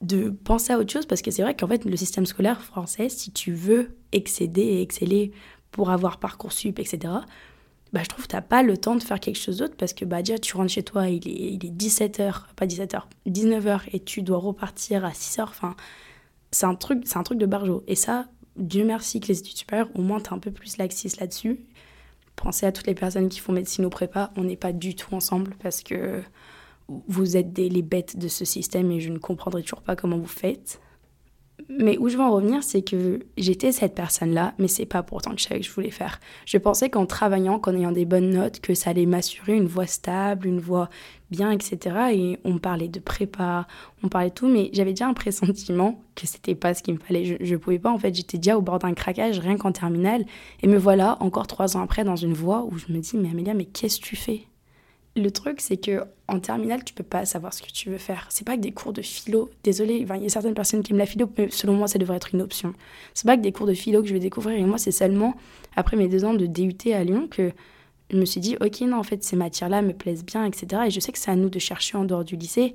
de 0.00 0.30
penser 0.30 0.72
à 0.72 0.78
autre 0.78 0.92
chose 0.92 1.06
parce 1.06 1.22
que 1.22 1.30
c'est 1.30 1.42
vrai 1.42 1.54
qu'en 1.54 1.68
fait 1.68 1.84
le 1.84 1.96
système 1.96 2.26
scolaire 2.26 2.62
français 2.62 3.08
si 3.08 3.30
tu 3.30 3.52
veux 3.52 3.96
excéder 4.10 4.60
et 4.60 4.82
exceller 4.82 5.30
pour 5.70 5.90
avoir 5.90 6.18
Parcoursup 6.18 6.80
etc 6.80 7.14
bah 7.92 8.00
je 8.02 8.08
trouve 8.08 8.24
que 8.24 8.30
t'as 8.30 8.40
pas 8.40 8.62
le 8.62 8.76
temps 8.76 8.96
de 8.96 9.02
faire 9.02 9.20
quelque 9.20 9.38
chose 9.38 9.58
d'autre 9.58 9.74
parce 9.76 9.92
que 9.92 10.04
bah 10.04 10.22
déjà 10.22 10.38
tu 10.38 10.56
rentres 10.56 10.72
chez 10.72 10.82
toi 10.82 11.08
il 11.08 11.28
est, 11.28 11.52
il 11.54 11.66
est 11.66 11.70
17h 11.70 12.54
pas 12.56 12.66
17h 12.66 13.02
19h 13.28 13.80
et 13.92 14.00
tu 14.00 14.22
dois 14.22 14.38
repartir 14.38 15.04
à 15.04 15.10
6h 15.10 15.42
enfin 15.42 15.76
c'est 16.50 16.66
un 16.66 16.74
truc 16.74 17.04
un 17.14 17.22
truc 17.22 17.38
de 17.38 17.46
barjo. 17.46 17.82
Et 17.86 17.96
ça 17.96 18.26
Dieu 18.56 18.84
merci 18.84 19.20
que 19.20 19.28
les 19.28 19.38
études 19.40 19.56
supérieures 19.56 19.90
au 19.94 20.02
moins 20.02 20.20
t'as 20.20 20.34
un 20.34 20.38
peu 20.38 20.50
plus 20.50 20.78
laxiste 20.78 21.20
là-dessus. 21.20 21.60
Pensez 22.36 22.64
à 22.66 22.72
toutes 22.72 22.86
les 22.86 22.94
personnes 22.94 23.28
qui 23.28 23.40
font 23.40 23.52
médecine 23.52 23.84
ou 23.84 23.90
prépa 23.90 24.32
on 24.36 24.44
n'est 24.44 24.56
pas 24.56 24.72
du 24.72 24.94
tout 24.94 25.14
ensemble 25.14 25.54
parce 25.62 25.82
que 25.82 26.22
vous 26.88 27.36
êtes 27.36 27.52
des, 27.52 27.68
les 27.68 27.82
bêtes 27.82 28.18
de 28.18 28.28
ce 28.28 28.44
système 28.44 28.90
et 28.90 29.00
je 29.00 29.10
ne 29.10 29.18
comprendrai 29.18 29.62
toujours 29.62 29.82
pas 29.82 29.96
comment 29.96 30.18
vous 30.18 30.26
faites. 30.26 30.80
Mais 31.78 31.96
où 31.98 32.08
je 32.08 32.16
veux 32.16 32.22
en 32.22 32.32
revenir, 32.32 32.62
c'est 32.62 32.82
que 32.82 33.20
j'étais 33.36 33.72
cette 33.72 33.94
personne-là, 33.94 34.54
mais 34.58 34.69
c'est 34.69 34.86
pas 34.86 35.02
pourtant 35.02 35.30
que 35.32 35.40
je 35.40 35.44
savais 35.46 35.60
que 35.60 35.66
je 35.66 35.72
voulais 35.72 35.90
faire. 35.90 36.20
Je 36.44 36.58
pensais 36.58 36.90
qu'en 36.90 37.06
travaillant, 37.06 37.58
qu'en 37.58 37.74
ayant 37.74 37.92
des 37.92 38.04
bonnes 38.04 38.30
notes, 38.30 38.60
que 38.60 38.74
ça 38.74 38.90
allait 38.90 39.06
m'assurer 39.06 39.56
une 39.56 39.66
voie 39.66 39.86
stable, 39.86 40.46
une 40.46 40.60
voie 40.60 40.90
bien, 41.30 41.50
etc. 41.50 41.96
Et 42.12 42.38
on 42.44 42.58
parlait 42.58 42.88
de 42.88 43.00
prépa, 43.00 43.66
on 44.02 44.08
parlait 44.08 44.28
de 44.28 44.34
tout, 44.34 44.48
mais 44.48 44.70
j'avais 44.72 44.92
déjà 44.92 45.06
un 45.06 45.14
pressentiment 45.14 46.02
que 46.14 46.26
c'était 46.26 46.54
pas 46.54 46.74
ce 46.74 46.82
qu'il 46.82 46.94
me 46.94 46.98
fallait. 46.98 47.24
Je, 47.24 47.36
je 47.40 47.56
pouvais 47.56 47.78
pas, 47.78 47.90
en 47.90 47.98
fait, 47.98 48.14
j'étais 48.14 48.38
déjà 48.38 48.58
au 48.58 48.62
bord 48.62 48.78
d'un 48.78 48.92
craquage, 48.92 49.38
rien 49.38 49.56
qu'en 49.56 49.72
terminale. 49.72 50.24
Et 50.62 50.66
me 50.66 50.76
voilà, 50.78 51.16
encore 51.20 51.46
trois 51.46 51.76
ans 51.76 51.82
après, 51.82 52.04
dans 52.04 52.16
une 52.16 52.34
voie 52.34 52.64
où 52.64 52.76
je 52.76 52.92
me 52.92 52.98
dis, 52.98 53.16
mais 53.16 53.30
Amélia, 53.30 53.54
mais 53.54 53.64
qu'est-ce 53.64 53.98
que 53.98 54.04
tu 54.04 54.16
fais? 54.16 54.46
Le 55.14 55.30
truc, 55.30 55.60
c'est 55.60 55.76
que 55.76 56.04
en 56.28 56.40
terminale, 56.40 56.84
tu 56.84 56.94
peux 56.94 57.04
pas 57.04 57.26
savoir 57.26 57.52
ce 57.52 57.62
que 57.62 57.70
tu 57.70 57.90
veux 57.90 57.98
faire. 57.98 58.26
C'est 58.30 58.46
pas 58.46 58.56
que 58.56 58.62
des 58.62 58.72
cours 58.72 58.92
de 58.92 59.02
philo. 59.02 59.50
Désolé, 59.62 60.06
il 60.08 60.22
y 60.22 60.26
a 60.26 60.28
certaines 60.30 60.54
personnes 60.54 60.82
qui 60.82 60.92
aiment 60.92 60.98
la 60.98 61.06
philo, 61.06 61.28
mais 61.36 61.50
selon 61.50 61.74
moi, 61.74 61.88
ça 61.88 61.98
devrait 61.98 62.16
être 62.16 62.34
une 62.34 62.40
option. 62.40 62.72
C'est 63.12 63.26
pas 63.26 63.36
que 63.36 63.42
des 63.42 63.52
cours 63.52 63.66
de 63.66 63.74
philo 63.74 64.00
que 64.00 64.08
je 64.08 64.14
vais 64.14 64.20
découvrir. 64.20 64.56
Et 64.56 64.64
moi, 64.64 64.78
c'est 64.78 64.92
seulement 64.92 65.34
après 65.76 65.96
mes 65.96 66.08
deux 66.08 66.24
ans 66.24 66.34
de 66.34 66.46
DUT 66.46 66.92
à 66.92 67.04
Lyon 67.04 67.28
que 67.28 67.52
je 68.10 68.16
me 68.16 68.24
suis 68.24 68.40
dit, 68.40 68.56
ok, 68.60 68.80
non, 68.82 68.98
en 68.98 69.02
fait, 69.02 69.22
ces 69.22 69.36
matières-là 69.36 69.82
me 69.82 69.92
plaisent 69.92 70.24
bien, 70.24 70.44
etc. 70.44 70.84
Et 70.86 70.90
je 70.90 71.00
sais 71.00 71.12
que 71.12 71.18
c'est 71.18 71.30
à 71.30 71.36
nous 71.36 71.50
de 71.50 71.58
chercher 71.58 71.98
en 71.98 72.04
dehors 72.04 72.24
du 72.24 72.36
lycée. 72.36 72.74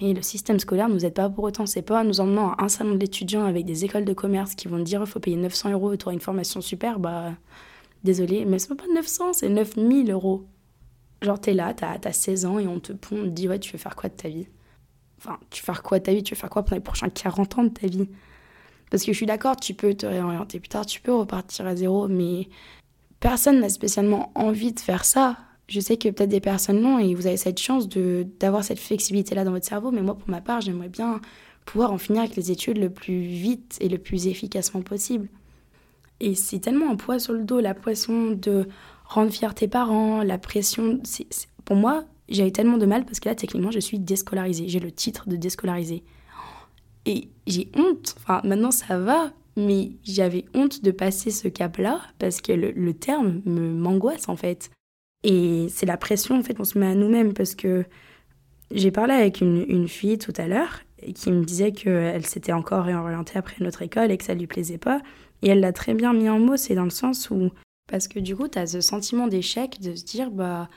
Mais 0.00 0.14
le 0.14 0.22
système 0.22 0.58
scolaire 0.58 0.88
nous 0.88 1.04
aide 1.04 1.14
pas 1.14 1.28
pour 1.28 1.44
autant. 1.44 1.66
C'est 1.66 1.82
pas 1.82 2.00
en 2.00 2.04
nous 2.04 2.20
emmenant 2.20 2.54
à 2.54 2.64
un 2.64 2.68
salon 2.68 2.96
d'étudiants 2.96 3.44
avec 3.44 3.64
des 3.64 3.84
écoles 3.84 4.04
de 4.04 4.12
commerce 4.12 4.56
qui 4.56 4.66
vont 4.66 4.78
te 4.78 4.82
dire 4.82 5.00
il 5.00 5.06
faut 5.06 5.20
payer 5.20 5.36
900 5.36 5.70
euros 5.70 5.92
et 5.92 5.98
tu 5.98 6.10
une 6.10 6.20
formation 6.20 6.60
super. 6.60 6.98
Bah, 6.98 7.34
désolé, 8.02 8.44
mais 8.44 8.58
c'est 8.58 8.74
pas 8.74 8.84
900, 8.92 9.34
c'est 9.34 9.48
9000 9.48 10.10
euros. 10.10 10.44
Genre, 11.22 11.40
t'es 11.40 11.54
là, 11.54 11.72
t'as 11.72 11.98
as 12.02 12.12
16 12.12 12.44
ans 12.46 12.58
et 12.58 12.66
on 12.66 12.80
te 12.80 12.92
pond, 12.92 13.16
on 13.20 13.24
te 13.24 13.28
dit, 13.28 13.48
ouais, 13.48 13.58
tu 13.58 13.72
veux 13.72 13.78
faire 13.78 13.96
quoi 13.96 14.10
de 14.10 14.14
ta 14.14 14.28
vie? 14.28 14.48
Enfin, 15.18 15.38
tu 15.50 15.62
veux 15.62 15.66
faire 15.66 15.82
quoi 15.82 16.00
de 16.00 16.04
ta 16.04 16.12
vie? 16.12 16.22
Tu 16.22 16.34
veux 16.34 16.40
faire 16.40 16.50
quoi 16.50 16.64
pendant 16.64 16.76
les 16.76 16.82
prochains 16.82 17.08
40 17.08 17.58
ans 17.58 17.64
de 17.64 17.68
ta 17.68 17.86
vie? 17.86 18.08
Parce 18.90 19.04
que 19.04 19.12
je 19.12 19.16
suis 19.16 19.26
d'accord, 19.26 19.56
tu 19.56 19.72
peux 19.72 19.94
te 19.94 20.04
réorienter 20.04 20.58
plus 20.60 20.68
tard, 20.68 20.84
tu 20.84 21.00
peux 21.00 21.14
repartir 21.14 21.66
à 21.66 21.76
zéro, 21.76 22.08
mais 22.08 22.48
personne 23.20 23.60
n'a 23.60 23.68
spécialement 23.68 24.32
envie 24.34 24.72
de 24.72 24.80
faire 24.80 25.04
ça. 25.04 25.38
Je 25.68 25.80
sais 25.80 25.96
que 25.96 26.08
peut-être 26.10 26.28
des 26.28 26.40
personnes 26.40 26.80
non, 26.80 26.98
et 26.98 27.14
vous 27.14 27.26
avez 27.26 27.36
cette 27.36 27.60
chance 27.60 27.88
d'avoir 27.88 28.64
cette 28.64 28.80
flexibilité-là 28.80 29.44
dans 29.44 29.52
votre 29.52 29.64
cerveau, 29.64 29.92
mais 29.92 30.02
moi, 30.02 30.18
pour 30.18 30.28
ma 30.28 30.40
part, 30.40 30.60
j'aimerais 30.60 30.88
bien 30.88 31.20
pouvoir 31.64 31.92
en 31.92 31.98
finir 31.98 32.22
avec 32.22 32.36
les 32.36 32.50
études 32.50 32.78
le 32.78 32.90
plus 32.90 33.20
vite 33.20 33.78
et 33.80 33.88
le 33.88 33.96
plus 33.96 34.26
efficacement 34.26 34.82
possible. 34.82 35.28
Et 36.20 36.34
c'est 36.34 36.58
tellement 36.58 36.90
un 36.90 36.96
poids 36.96 37.18
sur 37.18 37.32
le 37.32 37.44
dos, 37.44 37.60
la 37.60 37.74
poisson 37.74 38.32
de 38.32 38.68
rendre 39.12 39.32
fier 39.32 39.54
tes 39.54 39.68
parents, 39.68 40.22
la 40.22 40.38
pression. 40.38 41.00
Pour 41.64 41.76
moi, 41.76 42.04
j'avais 42.28 42.50
tellement 42.50 42.78
de 42.78 42.86
mal 42.86 43.04
parce 43.04 43.20
que 43.20 43.28
là, 43.28 43.34
techniquement, 43.34 43.70
je 43.70 43.78
suis 43.78 43.98
déscolarisée. 43.98 44.68
J'ai 44.68 44.80
le 44.80 44.90
titre 44.90 45.28
de 45.28 45.36
déscolarisée. 45.36 46.02
Et 47.04 47.28
j'ai 47.46 47.70
honte. 47.74 48.14
Enfin, 48.18 48.40
maintenant, 48.44 48.70
ça 48.70 48.98
va, 48.98 49.32
mais 49.56 49.92
j'avais 50.04 50.44
honte 50.54 50.82
de 50.82 50.90
passer 50.90 51.30
ce 51.30 51.48
cap-là 51.48 52.00
parce 52.18 52.40
que 52.40 52.52
le, 52.52 52.94
terme 52.94 53.42
me 53.44 53.72
m'angoisse, 53.72 54.28
en 54.28 54.36
fait. 54.36 54.70
Et 55.24 55.66
c'est 55.68 55.86
la 55.86 55.96
pression, 55.96 56.38
en 56.38 56.42
fait, 56.42 56.54
qu'on 56.54 56.64
se 56.64 56.78
met 56.78 56.86
à 56.86 56.94
nous-mêmes 56.94 57.34
parce 57.34 57.54
que 57.54 57.84
j'ai 58.70 58.90
parlé 58.90 59.14
avec 59.14 59.40
une, 59.40 59.64
une 59.68 59.88
fille 59.88 60.18
tout 60.18 60.32
à 60.36 60.46
l'heure 60.46 60.80
qui 61.14 61.32
me 61.32 61.44
disait 61.44 61.72
qu'elle 61.72 62.24
s'était 62.24 62.52
encore 62.52 62.84
réorientée 62.84 63.36
après 63.36 63.56
notre 63.60 63.82
école 63.82 64.10
et 64.10 64.16
que 64.16 64.24
ça 64.24 64.34
lui 64.34 64.46
plaisait 64.46 64.78
pas. 64.78 65.00
Et 65.42 65.48
elle 65.48 65.60
l'a 65.60 65.72
très 65.72 65.94
bien 65.94 66.12
mis 66.12 66.28
en 66.28 66.38
mots, 66.38 66.56
c'est 66.56 66.76
dans 66.76 66.84
le 66.84 66.90
sens 66.90 67.28
où 67.30 67.50
parce 67.92 68.08
que 68.08 68.18
du 68.18 68.34
coup, 68.34 68.48
tu 68.48 68.58
as 68.58 68.66
ce 68.66 68.80
sentiment 68.80 69.26
d'échec 69.26 69.78
de 69.78 69.94
se 69.94 70.02
dire, 70.02 70.30
bah, 70.30 70.70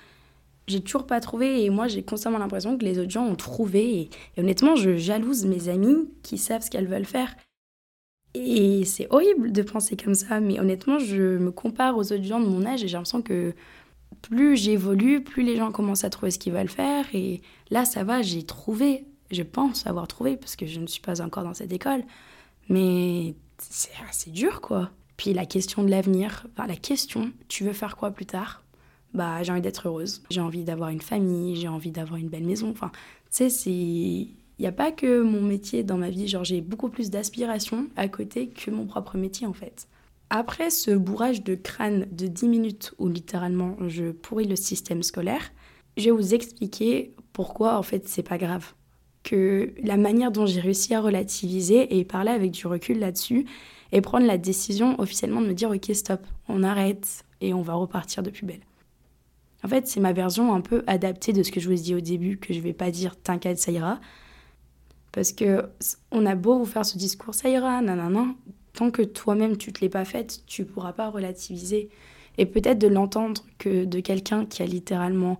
j'ai 0.67 0.81
toujours 0.81 1.07
pas 1.07 1.21
trouvé 1.21 1.63
et 1.63 1.69
moi 1.69 1.87
j'ai 1.87 2.03
constamment 2.03 2.39
l'impression 2.39 2.77
que 2.77 2.83
les 2.83 2.99
autres 2.99 3.09
gens 3.09 3.25
ont 3.25 3.37
trouvé. 3.37 4.09
Et, 4.35 4.41
honnêtement, 4.41 4.75
je 4.75 4.97
jalouse 4.97 5.45
mes 5.45 5.69
amis 5.69 6.09
qui 6.23 6.37
savent 6.37 6.61
ce 6.61 6.69
qu'elles 6.69 6.89
veulent 6.89 7.05
faire. 7.05 7.33
Et 8.33 8.83
c'est 8.83 9.07
horrible 9.11 9.53
de 9.53 9.61
penser 9.61 9.95
comme 9.95 10.13
ça, 10.13 10.41
mais 10.41 10.59
honnêtement, 10.59 10.99
je 10.99 11.37
me 11.37 11.51
compare 11.51 11.95
aux 11.95 12.11
autres 12.11 12.23
gens 12.23 12.41
de 12.41 12.47
mon 12.47 12.65
âge 12.65 12.83
et 12.83 12.89
j'ai 12.89 12.97
l'impression 12.97 13.21
que 13.21 13.53
plus 14.21 14.57
j'évolue, 14.57 15.23
plus 15.23 15.43
les 15.43 15.55
gens 15.55 15.71
commencent 15.71 16.03
à 16.03 16.09
trouver 16.09 16.31
ce 16.31 16.37
qu'ils 16.39 16.51
veulent 16.51 16.67
faire. 16.67 17.05
Et 17.13 17.41
là, 17.69 17.85
ça 17.85 18.03
va, 18.03 18.23
j'ai 18.23 18.43
trouvé, 18.43 19.05
je 19.31 19.43
pense 19.43 19.87
avoir 19.87 20.09
trouvé, 20.09 20.35
parce 20.35 20.57
que 20.57 20.65
je 20.65 20.81
ne 20.81 20.87
suis 20.87 21.01
pas 21.01 21.21
encore 21.21 21.45
dans 21.45 21.53
cette 21.53 21.71
école. 21.71 22.03
Mais 22.67 23.35
c'est 23.57 23.93
assez 24.09 24.31
dur, 24.31 24.59
quoi. 24.59 24.91
Puis 25.17 25.33
la 25.33 25.45
question 25.45 25.83
de 25.83 25.89
l'avenir, 25.89 26.45
enfin, 26.53 26.67
la 26.67 26.75
question, 26.75 27.31
tu 27.47 27.63
veux 27.63 27.73
faire 27.73 27.95
quoi 27.95 28.11
plus 28.11 28.25
tard? 28.25 28.63
Bah, 29.13 29.43
j'ai 29.43 29.51
envie 29.51 29.61
d'être 29.61 29.87
heureuse, 29.87 30.23
j'ai 30.29 30.41
envie 30.41 30.63
d'avoir 30.63 30.89
une 30.89 31.01
famille, 31.01 31.55
j'ai 31.55 31.69
envie 31.69 31.91
d'avoir 31.91 32.19
une 32.19 32.27
belle 32.27 32.43
maison. 32.43 32.69
Enfin, 32.69 32.91
tu 33.31 33.49
sais. 33.49 33.71
Il 34.57 34.61
n'y 34.61 34.67
a 34.67 34.71
pas 34.71 34.91
que 34.91 35.21
mon 35.21 35.41
métier 35.41 35.83
dans 35.83 35.97
ma 35.97 36.09
vie, 36.09 36.29
genre 36.29 36.45
j'ai 36.45 36.61
beaucoup 36.61 36.87
plus 36.87 37.09
d'aspirations 37.09 37.87
à 37.97 38.07
côté 38.07 38.47
que 38.47 38.71
mon 38.71 38.85
propre 38.85 39.17
métier 39.17 39.45
en 39.45 39.51
fait. 39.53 39.89
Après 40.29 40.69
ce 40.69 40.91
bourrage 40.91 41.43
de 41.43 41.55
crâne 41.55 42.07
de 42.11 42.27
10 42.27 42.47
minutes 42.47 42.93
où 42.97 43.09
littéralement 43.09 43.75
je 43.87 44.11
pourris 44.11 44.47
le 44.47 44.55
système 44.55 45.03
scolaire, 45.03 45.51
je 45.97 46.05
vais 46.05 46.11
vous 46.11 46.33
expliquer 46.33 47.13
pourquoi 47.33 47.77
en 47.77 47.83
fait 47.83 48.07
c'est 48.07 48.23
pas 48.23 48.37
grave. 48.37 48.73
Que 49.23 49.73
la 49.83 49.97
manière 49.97 50.31
dont 50.31 50.45
j'ai 50.45 50.61
réussi 50.61 50.93
à 50.93 51.01
relativiser 51.01 51.97
et 51.97 52.05
parler 52.05 52.31
avec 52.31 52.51
du 52.51 52.65
recul 52.65 52.99
là-dessus 52.99 53.45
et 53.95 54.01
prendre 54.01 54.27
la 54.27 54.37
décision 54.37 54.99
officiellement 54.99 55.39
de 55.39 55.47
me 55.47 55.53
dire 55.53 55.71
ok 55.71 55.89
stop, 55.93 56.27
on 56.49 56.63
arrête 56.63 57.23
et 57.39 57.53
on 57.53 57.61
va 57.61 57.75
repartir 57.75 58.23
de 58.23 58.29
plus 58.29 58.45
belle. 58.45 58.59
En 59.63 59.69
fait, 59.69 59.87
c'est 59.87 60.01
ma 60.01 60.11
version 60.11 60.53
un 60.53 60.59
peu 60.59 60.83
adaptée 60.85 61.31
de 61.31 61.41
ce 61.43 61.51
que 61.51 61.61
je 61.61 61.67
vous 61.67 61.79
ai 61.79 61.81
dit 61.81 61.95
au 61.95 62.01
début, 62.01 62.37
que 62.37 62.53
je 62.53 62.59
vais 62.59 62.73
pas 62.73 62.91
dire 62.91 63.15
t'inquiète, 63.15 63.57
ça 63.57 63.71
ira. 63.71 64.01
Parce 65.13 65.31
que 65.31 65.69
on 66.11 66.25
a 66.25 66.35
beau 66.35 66.57
vous 66.59 66.65
faire 66.65 66.85
ce 66.85 66.97
discours, 66.97 67.33
ça 67.33 67.47
ira, 67.47 67.81
nanana, 67.81 68.25
tant 68.73 68.91
que 68.91 69.01
toi-même 69.01 69.55
tu 69.55 69.71
te 69.71 69.79
l'es 69.79 69.87
pas 69.87 70.03
faite, 70.03 70.43
tu 70.45 70.65
pourras 70.65 70.91
pas 70.91 71.09
relativiser. 71.09 71.87
Et 72.37 72.45
peut-être 72.45 72.79
de 72.79 72.89
l'entendre 72.89 73.45
que 73.59 73.85
de 73.85 74.01
quelqu'un 74.01 74.45
qui 74.45 74.61
a 74.61 74.65
littéralement. 74.65 75.39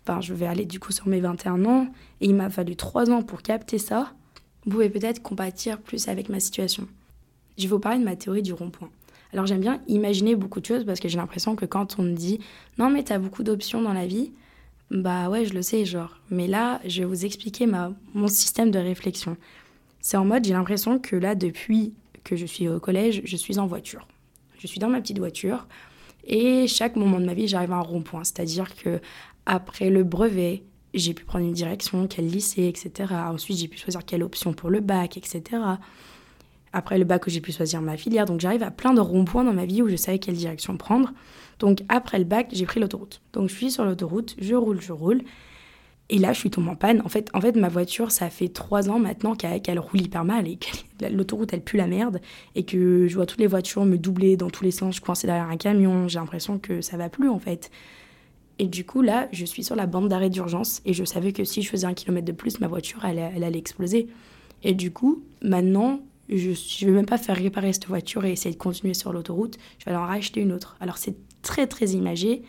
Enfin, 0.00 0.20
je 0.20 0.34
vais 0.34 0.46
aller 0.46 0.64
du 0.64 0.80
coup 0.80 0.90
sur 0.90 1.06
mes 1.06 1.20
21 1.20 1.64
ans, 1.66 1.86
et 2.20 2.26
il 2.26 2.34
m'a 2.34 2.50
fallu 2.50 2.74
3 2.74 3.12
ans 3.12 3.22
pour 3.22 3.42
capter 3.42 3.78
ça. 3.78 4.12
Vous 4.64 4.72
pouvez 4.72 4.90
peut-être 4.90 5.22
compatir 5.22 5.80
plus 5.80 6.08
avec 6.08 6.28
ma 6.28 6.40
situation. 6.40 6.88
Je 7.58 7.62
vais 7.64 7.68
vous 7.68 7.78
parler 7.78 7.98
de 7.98 8.04
ma 8.04 8.16
théorie 8.16 8.42
du 8.42 8.52
rond-point. 8.52 8.90
Alors 9.32 9.46
j'aime 9.46 9.60
bien 9.60 9.80
imaginer 9.88 10.36
beaucoup 10.36 10.60
de 10.60 10.66
choses 10.66 10.84
parce 10.84 11.00
que 11.00 11.08
j'ai 11.08 11.16
l'impression 11.16 11.56
que 11.56 11.64
quand 11.64 11.98
on 11.98 12.02
me 12.02 12.14
dit 12.14 12.38
non 12.78 12.90
mais 12.90 13.02
tu 13.02 13.12
as 13.12 13.18
beaucoup 13.18 13.42
d'options 13.42 13.80
dans 13.80 13.94
la 13.94 14.06
vie, 14.06 14.32
bah 14.90 15.30
ouais 15.30 15.46
je 15.46 15.54
le 15.54 15.62
sais 15.62 15.84
genre. 15.84 16.20
Mais 16.30 16.46
là 16.46 16.80
je 16.84 17.00
vais 17.00 17.06
vous 17.06 17.24
expliquer 17.24 17.66
ma, 17.66 17.92
mon 18.14 18.28
système 18.28 18.70
de 18.70 18.78
réflexion. 18.78 19.36
C'est 20.00 20.16
en 20.16 20.24
mode 20.24 20.44
j'ai 20.44 20.52
l'impression 20.52 20.98
que 20.98 21.16
là 21.16 21.34
depuis 21.34 21.94
que 22.24 22.36
je 22.36 22.46
suis 22.46 22.68
au 22.68 22.78
collège, 22.78 23.22
je 23.24 23.36
suis 23.36 23.58
en 23.58 23.66
voiture. 23.66 24.06
Je 24.58 24.66
suis 24.66 24.78
dans 24.78 24.88
ma 24.88 25.00
petite 25.00 25.18
voiture 25.18 25.66
et 26.24 26.66
chaque 26.66 26.96
moment 26.96 27.20
de 27.20 27.26
ma 27.26 27.34
vie, 27.34 27.48
j'arrive 27.48 27.72
à 27.72 27.76
un 27.76 27.80
rond-point. 27.80 28.24
C'est-à-dire 28.24 28.74
que 28.76 29.00
après 29.46 29.90
le 29.90 30.04
brevet, 30.04 30.62
j'ai 30.94 31.14
pu 31.14 31.24
prendre 31.24 31.44
une 31.44 31.52
direction, 31.52 32.06
quel 32.06 32.28
lycée, 32.28 32.66
etc. 32.66 33.12
Ensuite, 33.12 33.58
j'ai 33.58 33.68
pu 33.68 33.78
choisir 33.78 34.04
quelle 34.04 34.22
option 34.22 34.52
pour 34.52 34.70
le 34.70 34.80
bac, 34.80 35.16
etc. 35.16 35.42
Après 36.72 36.98
le 36.98 37.04
bac, 37.04 37.22
j'ai 37.26 37.40
pu 37.40 37.52
choisir 37.52 37.82
ma 37.82 37.96
filière. 37.96 38.24
Donc, 38.24 38.40
j'arrive 38.40 38.62
à 38.62 38.70
plein 38.70 38.94
de 38.94 39.00
ronds-points 39.00 39.44
dans 39.44 39.52
ma 39.52 39.66
vie 39.66 39.82
où 39.82 39.88
je 39.88 39.96
savais 39.96 40.18
quelle 40.18 40.36
direction 40.36 40.76
prendre. 40.76 41.12
Donc, 41.58 41.82
après 41.88 42.18
le 42.18 42.24
bac, 42.24 42.48
j'ai 42.52 42.64
pris 42.64 42.80
l'autoroute. 42.80 43.20
Donc, 43.32 43.48
je 43.48 43.54
suis 43.54 43.70
sur 43.70 43.84
l'autoroute, 43.84 44.34
je 44.38 44.54
roule, 44.54 44.80
je 44.80 44.92
roule. 44.92 45.22
Et 46.08 46.18
là, 46.18 46.32
je 46.32 46.38
suis 46.38 46.50
tombée 46.50 46.70
en 46.70 46.76
panne. 46.76 47.00
En 47.04 47.08
fait, 47.08 47.30
en 47.32 47.40
fait 47.40 47.56
ma 47.56 47.68
voiture, 47.68 48.10
ça 48.10 48.28
fait 48.28 48.48
trois 48.48 48.90
ans 48.90 48.98
maintenant 48.98 49.34
qu'elle 49.34 49.78
roule 49.78 50.00
hyper 50.00 50.24
mal 50.24 50.46
et 50.46 50.56
que 50.56 51.06
l'autoroute, 51.10 51.52
elle 51.52 51.62
pue 51.62 51.76
la 51.76 51.86
merde. 51.86 52.20
Et 52.54 52.64
que 52.64 53.06
je 53.08 53.14
vois 53.14 53.26
toutes 53.26 53.40
les 53.40 53.46
voitures 53.46 53.84
me 53.84 53.98
doubler 53.98 54.36
dans 54.36 54.50
tous 54.50 54.64
les 54.64 54.70
sens. 54.72 54.96
Je 54.96 55.00
coincée 55.00 55.26
derrière 55.26 55.48
un 55.48 55.56
camion. 55.56 56.08
J'ai 56.08 56.18
l'impression 56.18 56.58
que 56.58 56.80
ça 56.80 56.96
va 56.96 57.08
plus, 57.08 57.28
en 57.28 57.38
fait. 57.38 57.70
Et 58.58 58.66
du 58.66 58.84
coup, 58.84 59.02
là, 59.02 59.28
je 59.32 59.44
suis 59.44 59.64
sur 59.64 59.74
la 59.76 59.86
bande 59.86 60.08
d'arrêt 60.08 60.30
d'urgence. 60.30 60.82
Et 60.84 60.92
je 60.92 61.04
savais 61.04 61.32
que 61.32 61.44
si 61.44 61.62
je 61.62 61.70
faisais 61.70 61.86
un 61.86 61.94
kilomètre 61.94 62.26
de 62.26 62.32
plus, 62.32 62.60
ma 62.60 62.68
voiture, 62.68 63.04
elle 63.04 63.18
allait 63.18 63.58
exploser. 63.58 64.08
Et 64.62 64.74
du 64.74 64.92
coup, 64.92 65.22
maintenant, 65.42 66.00
je 66.28 66.50
ne 66.50 66.90
vais 66.90 66.96
même 66.96 67.06
pas 67.06 67.18
faire 67.18 67.36
réparer 67.36 67.72
cette 67.72 67.86
voiture 67.86 68.24
et 68.24 68.32
essayer 68.32 68.54
de 68.54 68.58
continuer 68.58 68.94
sur 68.94 69.12
l'autoroute. 69.12 69.58
Je 69.78 69.84
vais 69.84 69.96
en 69.96 70.06
racheter 70.06 70.40
une 70.40 70.52
autre. 70.52 70.76
Alors, 70.80 70.98
c'est 70.98 71.16
très, 71.42 71.66
très 71.66 71.90
imagé. 71.90 72.42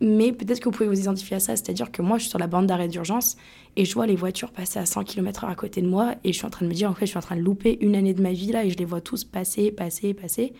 Mais 0.00 0.32
peut-être 0.32 0.60
que 0.60 0.64
vous 0.64 0.72
pouvez 0.72 0.88
vous 0.88 1.00
identifier 1.00 1.36
à 1.36 1.40
ça, 1.40 1.56
c'est-à-dire 1.56 1.90
que 1.90 2.02
moi, 2.02 2.18
je 2.18 2.22
suis 2.22 2.30
sur 2.30 2.38
la 2.38 2.48
bande 2.48 2.66
d'arrêt 2.66 2.88
d'urgence 2.88 3.36
et 3.76 3.84
je 3.84 3.94
vois 3.94 4.06
les 4.06 4.16
voitures 4.16 4.50
passer 4.50 4.78
à 4.78 4.86
100 4.86 5.04
km/h 5.04 5.48
à 5.48 5.54
côté 5.54 5.80
de 5.82 5.88
moi 5.88 6.16
et 6.24 6.32
je 6.32 6.36
suis 6.36 6.46
en 6.46 6.50
train 6.50 6.66
de 6.66 6.70
me 6.70 6.74
dire, 6.74 6.90
en 6.90 6.94
fait, 6.94 7.06
je 7.06 7.10
suis 7.10 7.18
en 7.18 7.22
train 7.22 7.36
de 7.36 7.40
louper 7.40 7.78
une 7.80 7.94
année 7.94 8.12
de 8.12 8.20
ma 8.20 8.32
vie 8.32 8.52
là 8.52 8.64
et 8.64 8.70
je 8.70 8.76
les 8.76 8.84
vois 8.84 9.00
tous 9.00 9.24
passer, 9.24 9.70
passer, 9.70 10.12
passer. 10.12 10.52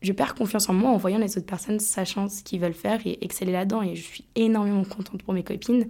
Je 0.00 0.12
perds 0.12 0.34
confiance 0.34 0.68
en 0.68 0.74
moi 0.74 0.90
en 0.90 0.96
voyant 0.96 1.18
les 1.18 1.36
autres 1.36 1.46
personnes 1.46 1.80
sachant 1.80 2.28
ce 2.28 2.42
qu'ils 2.42 2.60
veulent 2.60 2.72
faire 2.72 3.00
et 3.04 3.18
exceller 3.20 3.52
là-dedans 3.52 3.82
et 3.82 3.94
je 3.94 4.02
suis 4.02 4.24
énormément 4.36 4.84
contente 4.84 5.22
pour 5.22 5.34
mes 5.34 5.44
copines. 5.44 5.86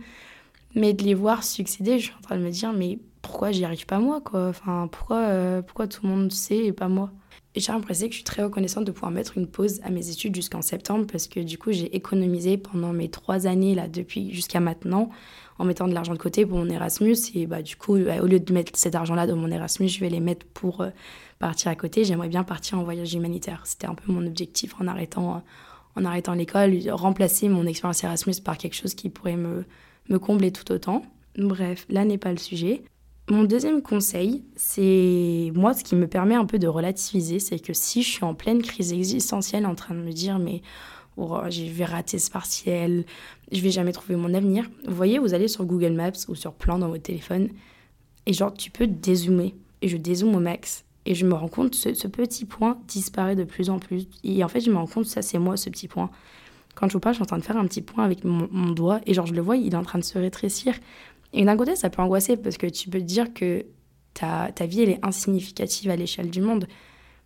Mais 0.75 0.93
de 0.93 1.03
les 1.05 1.15
voir 1.15 1.45
succéder, 1.45 1.99
je 1.99 2.07
suis 2.07 2.15
en 2.19 2.23
train 2.23 2.37
de 2.37 2.43
me 2.43 2.51
dire, 2.51 2.73
mais 2.73 2.99
pourquoi 3.23 3.53
j'y 3.53 3.65
arrive 3.65 3.87
pas 3.87 3.99
moi, 3.99 4.21
quoi 4.21 4.49
Enfin, 4.49 4.89
pourquoi, 4.91 5.19
euh, 5.19 5.63
pourquoi 5.63 5.87
tout 5.87 6.01
le 6.05 6.09
monde 6.09 6.33
sait 6.33 6.67
et 6.67 6.73
pas 6.73 6.89
moi? 6.89 7.11
J'ai 7.57 7.73
l'impression 7.73 8.07
que 8.07 8.13
je 8.13 8.17
suis 8.17 8.25
très 8.25 8.43
reconnaissante 8.43 8.85
de 8.85 8.93
pouvoir 8.93 9.11
mettre 9.11 9.37
une 9.37 9.47
pause 9.47 9.81
à 9.83 9.91
mes 9.91 10.11
études 10.11 10.35
jusqu'en 10.35 10.63
septembre 10.63 11.07
parce 11.11 11.27
que 11.27 11.41
du 11.41 11.59
coup, 11.59 11.73
j'ai 11.73 11.95
économisé 11.97 12.57
pendant 12.57 12.93
mes 12.93 13.09
trois 13.09 13.47
années, 13.47 13.75
là, 13.75 13.89
depuis 13.89 14.33
jusqu'à 14.33 14.61
maintenant, 14.61 15.11
en 15.59 15.65
mettant 15.65 15.89
de 15.89 15.95
l'argent 15.95 16.13
de 16.13 16.19
côté 16.19 16.47
pour 16.47 16.59
mon 16.59 16.69
Erasmus. 16.69 17.17
Et 17.35 17.47
bah, 17.47 17.63
du 17.63 17.75
coup, 17.77 17.95
au 17.95 18.27
lieu 18.27 18.39
de 18.39 18.53
mettre 18.53 18.73
cet 18.77 18.95
argent-là 18.95 19.27
dans 19.27 19.37
mon 19.37 19.51
Erasmus, 19.51 19.89
je 19.89 20.01
vais 20.01 20.11
les 20.11 20.21
mettre 20.21 20.47
pour 20.47 20.83
euh, 20.83 20.91
partir 21.39 21.71
à 21.71 21.75
côté. 21.75 22.05
J'aimerais 22.05 22.29
bien 22.29 22.45
partir 22.45 22.79
en 22.79 22.85
voyage 22.85 23.15
humanitaire. 23.15 23.63
C'était 23.65 23.87
un 23.87 23.95
peu 23.95 24.13
mon 24.13 24.25
objectif 24.27 24.75
en 24.81 24.87
arrêtant, 24.87 25.43
en 25.97 26.05
arrêtant 26.05 26.35
l'école, 26.35 26.79
remplacer 26.91 27.49
mon 27.49 27.67
expérience 27.67 28.05
Erasmus 28.05 28.35
par 28.45 28.57
quelque 28.59 28.75
chose 28.75 28.95
qui 28.95 29.09
pourrait 29.09 29.37
me, 29.37 29.65
me 30.09 30.19
combler 30.19 30.53
tout 30.53 30.71
autant. 30.71 31.03
Bref, 31.37 31.87
là 31.89 32.05
n'est 32.05 32.19
pas 32.19 32.31
le 32.31 32.39
sujet. 32.39 32.83
Mon 33.31 33.45
deuxième 33.45 33.83
conseil, 33.83 34.43
c'est 34.57 35.53
moi 35.55 35.75
ce 35.75 35.85
qui 35.85 35.95
me 35.97 36.07
permet 36.07 36.35
un 36.35 36.47
peu 36.47 36.59
de 36.59 36.67
relativiser, 36.67 37.41
c'est 37.41 37.59
que 37.59 37.75
si 37.75 38.03
je 38.03 38.09
suis 38.09 38.25
en 38.25 38.33
pleine 38.33 38.63
crise 38.63 38.95
existentielle 38.95 39.67
en 39.67 39.75
train 39.75 39.95
de 39.95 40.01
me 40.01 40.13
dire 40.13 40.39
mais 40.39 40.63
oh, 41.19 41.39
je 41.51 41.65
vais 41.65 41.85
rater 41.85 42.19
ce 42.19 42.31
partiel, 42.31 43.05
je 43.53 43.61
vais 43.61 43.71
jamais 43.71 43.93
trouver 43.93 44.17
mon 44.17 44.33
avenir, 44.33 44.65
vous 44.87 44.95
voyez, 44.95 45.19
vous 45.19 45.35
allez 45.35 45.47
sur 45.47 45.67
Google 45.67 45.93
Maps 45.93 46.27
ou 46.29 46.35
sur 46.35 46.55
Plan 46.55 46.79
dans 46.79 46.89
votre 46.89 47.03
téléphone 47.03 47.51
et 48.25 48.33
genre 48.33 48.55
tu 48.55 48.71
peux 48.71 48.87
dézoomer 48.87 49.55
et 49.83 49.89
je 49.89 49.99
dézoome 49.99 50.35
au 50.35 50.41
max 50.41 50.87
et 51.05 51.15
je 51.15 51.27
me 51.27 51.35
rends 51.35 51.49
compte 51.49 51.75
ce, 51.75 51.93
ce 51.93 52.09
petit 52.09 52.47
point 52.47 52.79
disparaît 52.89 53.37
de 53.37 53.45
plus 53.45 53.69
en 53.69 53.79
plus 53.79 54.09
et 54.25 54.43
en 54.43 54.49
fait 54.49 54.61
je 54.61 54.71
me 54.71 54.77
rends 54.77 54.87
compte 54.87 55.05
ça 55.05 55.21
c'est 55.21 55.39
moi 55.39 55.59
ce 55.59 55.69
petit 55.69 55.89
point. 55.89 56.09
Quand 56.75 56.87
je 56.87 56.93
vous 56.93 57.01
parle, 57.01 57.15
je 57.15 57.17
suis 57.17 57.25
en 57.25 57.27
train 57.27 57.39
de 57.39 57.43
faire 57.43 57.57
un 57.57 57.67
petit 57.67 57.83
point 57.83 58.05
avec 58.05 58.23
mon, 58.23 58.49
mon 58.53 58.71
doigt 58.71 59.01
et 59.05 59.13
genre 59.13 59.27
je 59.27 59.35
le 59.35 59.43
vois, 59.43 59.57
il 59.57 59.75
est 59.75 59.77
en 59.77 59.83
train 59.83 59.99
de 59.99 60.05
se 60.05 60.17
rétrécir 60.17 60.75
et 61.33 61.45
d'un 61.45 61.57
côté, 61.57 61.77
ça 61.77 61.91
peut 61.91 62.03
angoisser 62.03 62.37
parce 62.37 62.57
que 62.57 62.67
tu 62.67 62.89
peux 62.89 62.99
te 62.99 63.05
dire 63.05 63.33
que 63.35 63.67
ta, 64.15 64.51
ta 64.53 64.67
vie, 64.67 64.83
elle 64.83 64.91
est 64.91 65.05
insignificative 65.05 65.91
à 65.91 65.97
l'échelle 65.97 66.31
du 66.31 66.41
monde. 66.41 66.67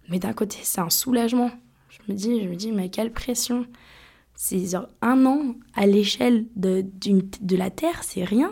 Mais 0.08 0.18
d'un 0.18 0.32
côté, 0.32 0.58
c'est 0.62 0.80
un 0.80 0.90
soulagement. 0.90 1.50
Je 1.88 2.12
me 2.12 2.16
dis, 2.16 2.42
je 2.42 2.48
me 2.48 2.56
dis, 2.56 2.72
mais 2.72 2.88
quelle 2.88 3.12
pression. 3.12 3.66
C'est 4.34 4.64
un 5.02 5.26
an 5.26 5.54
à 5.74 5.86
l'échelle 5.86 6.46
de, 6.56 6.84
de 7.40 7.56
la 7.56 7.70
Terre, 7.70 8.02
c'est 8.02 8.24
rien. 8.24 8.50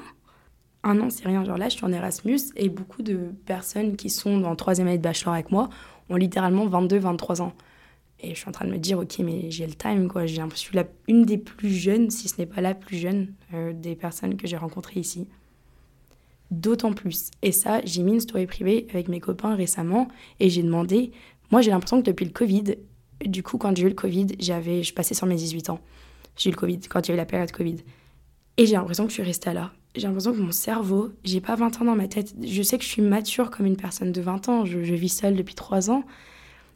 Un 0.84 1.00
an, 1.00 1.10
c'est 1.10 1.26
rien. 1.26 1.44
Genre 1.44 1.58
là, 1.58 1.68
je 1.68 1.76
suis 1.76 1.84
en 1.84 1.92
Erasmus 1.92 2.38
et 2.54 2.68
beaucoup 2.68 3.02
de 3.02 3.32
personnes 3.44 3.96
qui 3.96 4.08
sont 4.08 4.44
en 4.44 4.54
troisième 4.54 4.86
année 4.86 4.98
de 4.98 5.02
bachelor 5.02 5.34
avec 5.34 5.50
moi 5.50 5.68
ont 6.08 6.16
littéralement 6.16 6.66
22, 6.66 6.98
23 6.98 7.42
ans. 7.42 7.52
Et 8.20 8.34
je 8.34 8.40
suis 8.40 8.48
en 8.48 8.52
train 8.52 8.66
de 8.66 8.70
me 8.70 8.78
dire, 8.78 8.98
ok, 8.98 9.18
mais 9.20 9.50
j'ai 9.50 9.66
le 9.66 9.74
time, 9.74 10.06
quoi. 10.06 10.26
J'ai 10.26 10.36
l'impression 10.36 10.70
la, 10.74 10.84
une 11.08 11.24
des 11.24 11.38
plus 11.38 11.70
jeunes, 11.70 12.10
si 12.10 12.28
ce 12.28 12.38
n'est 12.38 12.46
pas 12.46 12.60
la 12.60 12.74
plus 12.74 12.98
jeune, 12.98 13.32
euh, 13.54 13.72
des 13.72 13.96
personnes 13.96 14.36
que 14.36 14.46
j'ai 14.46 14.58
rencontrées 14.58 15.00
ici 15.00 15.26
d'autant 16.50 16.92
plus. 16.92 17.30
Et 17.42 17.52
ça, 17.52 17.80
j'ai 17.84 18.02
mis 18.02 18.14
une 18.14 18.20
story 18.20 18.46
privée 18.46 18.86
avec 18.90 19.08
mes 19.08 19.20
copains 19.20 19.54
récemment 19.54 20.08
et 20.40 20.50
j'ai 20.50 20.62
demandé, 20.62 21.12
moi 21.50 21.60
j'ai 21.60 21.70
l'impression 21.70 22.00
que 22.00 22.06
depuis 22.06 22.24
le 22.24 22.32
Covid, 22.32 22.76
du 23.24 23.42
coup 23.42 23.58
quand 23.58 23.76
j'ai 23.76 23.84
eu 23.84 23.88
le 23.88 23.94
Covid, 23.94 24.28
j'avais, 24.38 24.82
je 24.82 24.92
passais 24.94 25.14
sur 25.14 25.26
mes 25.26 25.36
18 25.36 25.70
ans. 25.70 25.80
J'ai 26.36 26.50
eu 26.50 26.52
le 26.52 26.58
Covid, 26.58 26.80
quand 26.88 27.06
il 27.06 27.08
y 27.08 27.12
a 27.12 27.14
eu 27.14 27.16
la 27.18 27.26
période 27.26 27.52
Covid. 27.52 27.76
Et 28.56 28.66
j'ai 28.66 28.74
l'impression 28.74 29.04
que 29.04 29.10
je 29.10 29.14
suis 29.14 29.22
restée 29.22 29.52
là. 29.52 29.72
J'ai 29.94 30.06
l'impression 30.06 30.32
que 30.32 30.38
mon 30.38 30.52
cerveau, 30.52 31.10
j'ai 31.24 31.40
pas 31.40 31.56
20 31.56 31.82
ans 31.82 31.84
dans 31.84 31.96
ma 31.96 32.06
tête. 32.06 32.34
Je 32.42 32.62
sais 32.62 32.78
que 32.78 32.84
je 32.84 32.88
suis 32.88 33.02
mature 33.02 33.50
comme 33.50 33.66
une 33.66 33.76
personne 33.76 34.12
de 34.12 34.20
20 34.20 34.48
ans, 34.48 34.64
je, 34.64 34.78
vis 34.78 35.08
seule 35.08 35.34
depuis 35.34 35.54
3 35.54 35.90
ans, 35.90 36.04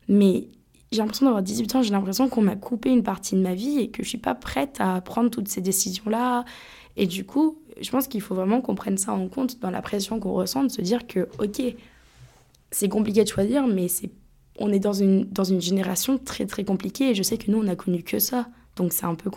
mais 0.09 0.49
j'ai 0.91 0.99
l'impression 0.99 1.27
d'avoir 1.27 1.43
18 1.43 1.77
ans, 1.77 1.83
j'ai 1.83 1.91
l'impression 1.91 2.29
qu'on 2.29 2.43
m'a 2.43 2.57
coupé 2.57 2.91
une 2.91 3.03
partie 3.03 3.37
de 3.37 3.41
ma 3.41 3.55
vie 3.55 3.79
et 3.79 3.91
que 3.91 4.03
je 4.03 4.09
suis 4.09 4.19
pas 4.19 4.35
prête 4.35 4.77
à 4.81 5.01
prendre 5.01 5.31
toutes 5.31 5.49
ces 5.49 5.61
décisions-là. 5.61 6.45
Et 6.97 7.07
du 7.07 7.25
coup, 7.25 7.59
je 7.81 7.91
pense 7.91 8.09
qu'il 8.09 8.21
faut 8.21 8.35
vraiment 8.35 8.61
qu'on 8.61 8.75
prenne 8.75 8.99
ça 8.99 9.13
en 9.13 9.29
compte 9.29 9.61
dans 9.61 9.71
la 9.71 9.83
pression 9.83 10.21
qu'on 10.21 10.33
ressent, 10.33 10.65
de 10.65 10.69
se 10.69 10.81
dire 10.81 11.07
que, 11.07 11.29
ok, 11.39 11.63
c'est 12.71 12.89
compliqué 12.89 13.23
de 13.25 13.29
choisir, 13.29 13.67
mais 13.67 13.89
c'est, 13.89 14.11
on 14.59 14.73
est 14.73 14.79
dans 14.79 14.93
une, 14.93 15.25
dans 15.25 15.45
une 15.45 15.61
génération 15.61 16.19
très 16.19 16.47
très 16.47 16.65
compliquée 16.65 17.11
et 17.11 17.15
je 17.15 17.23
sais 17.23 17.39
que 17.39 17.51
nous, 17.51 17.59
on 17.59 17.65
n'a 17.65 17.77
connu 17.77 18.03
que 18.03 18.19
ça. 18.19 18.49
Donc 18.77 18.93
c'est 18.93 19.07
un 19.07 19.15
peu 19.15 19.31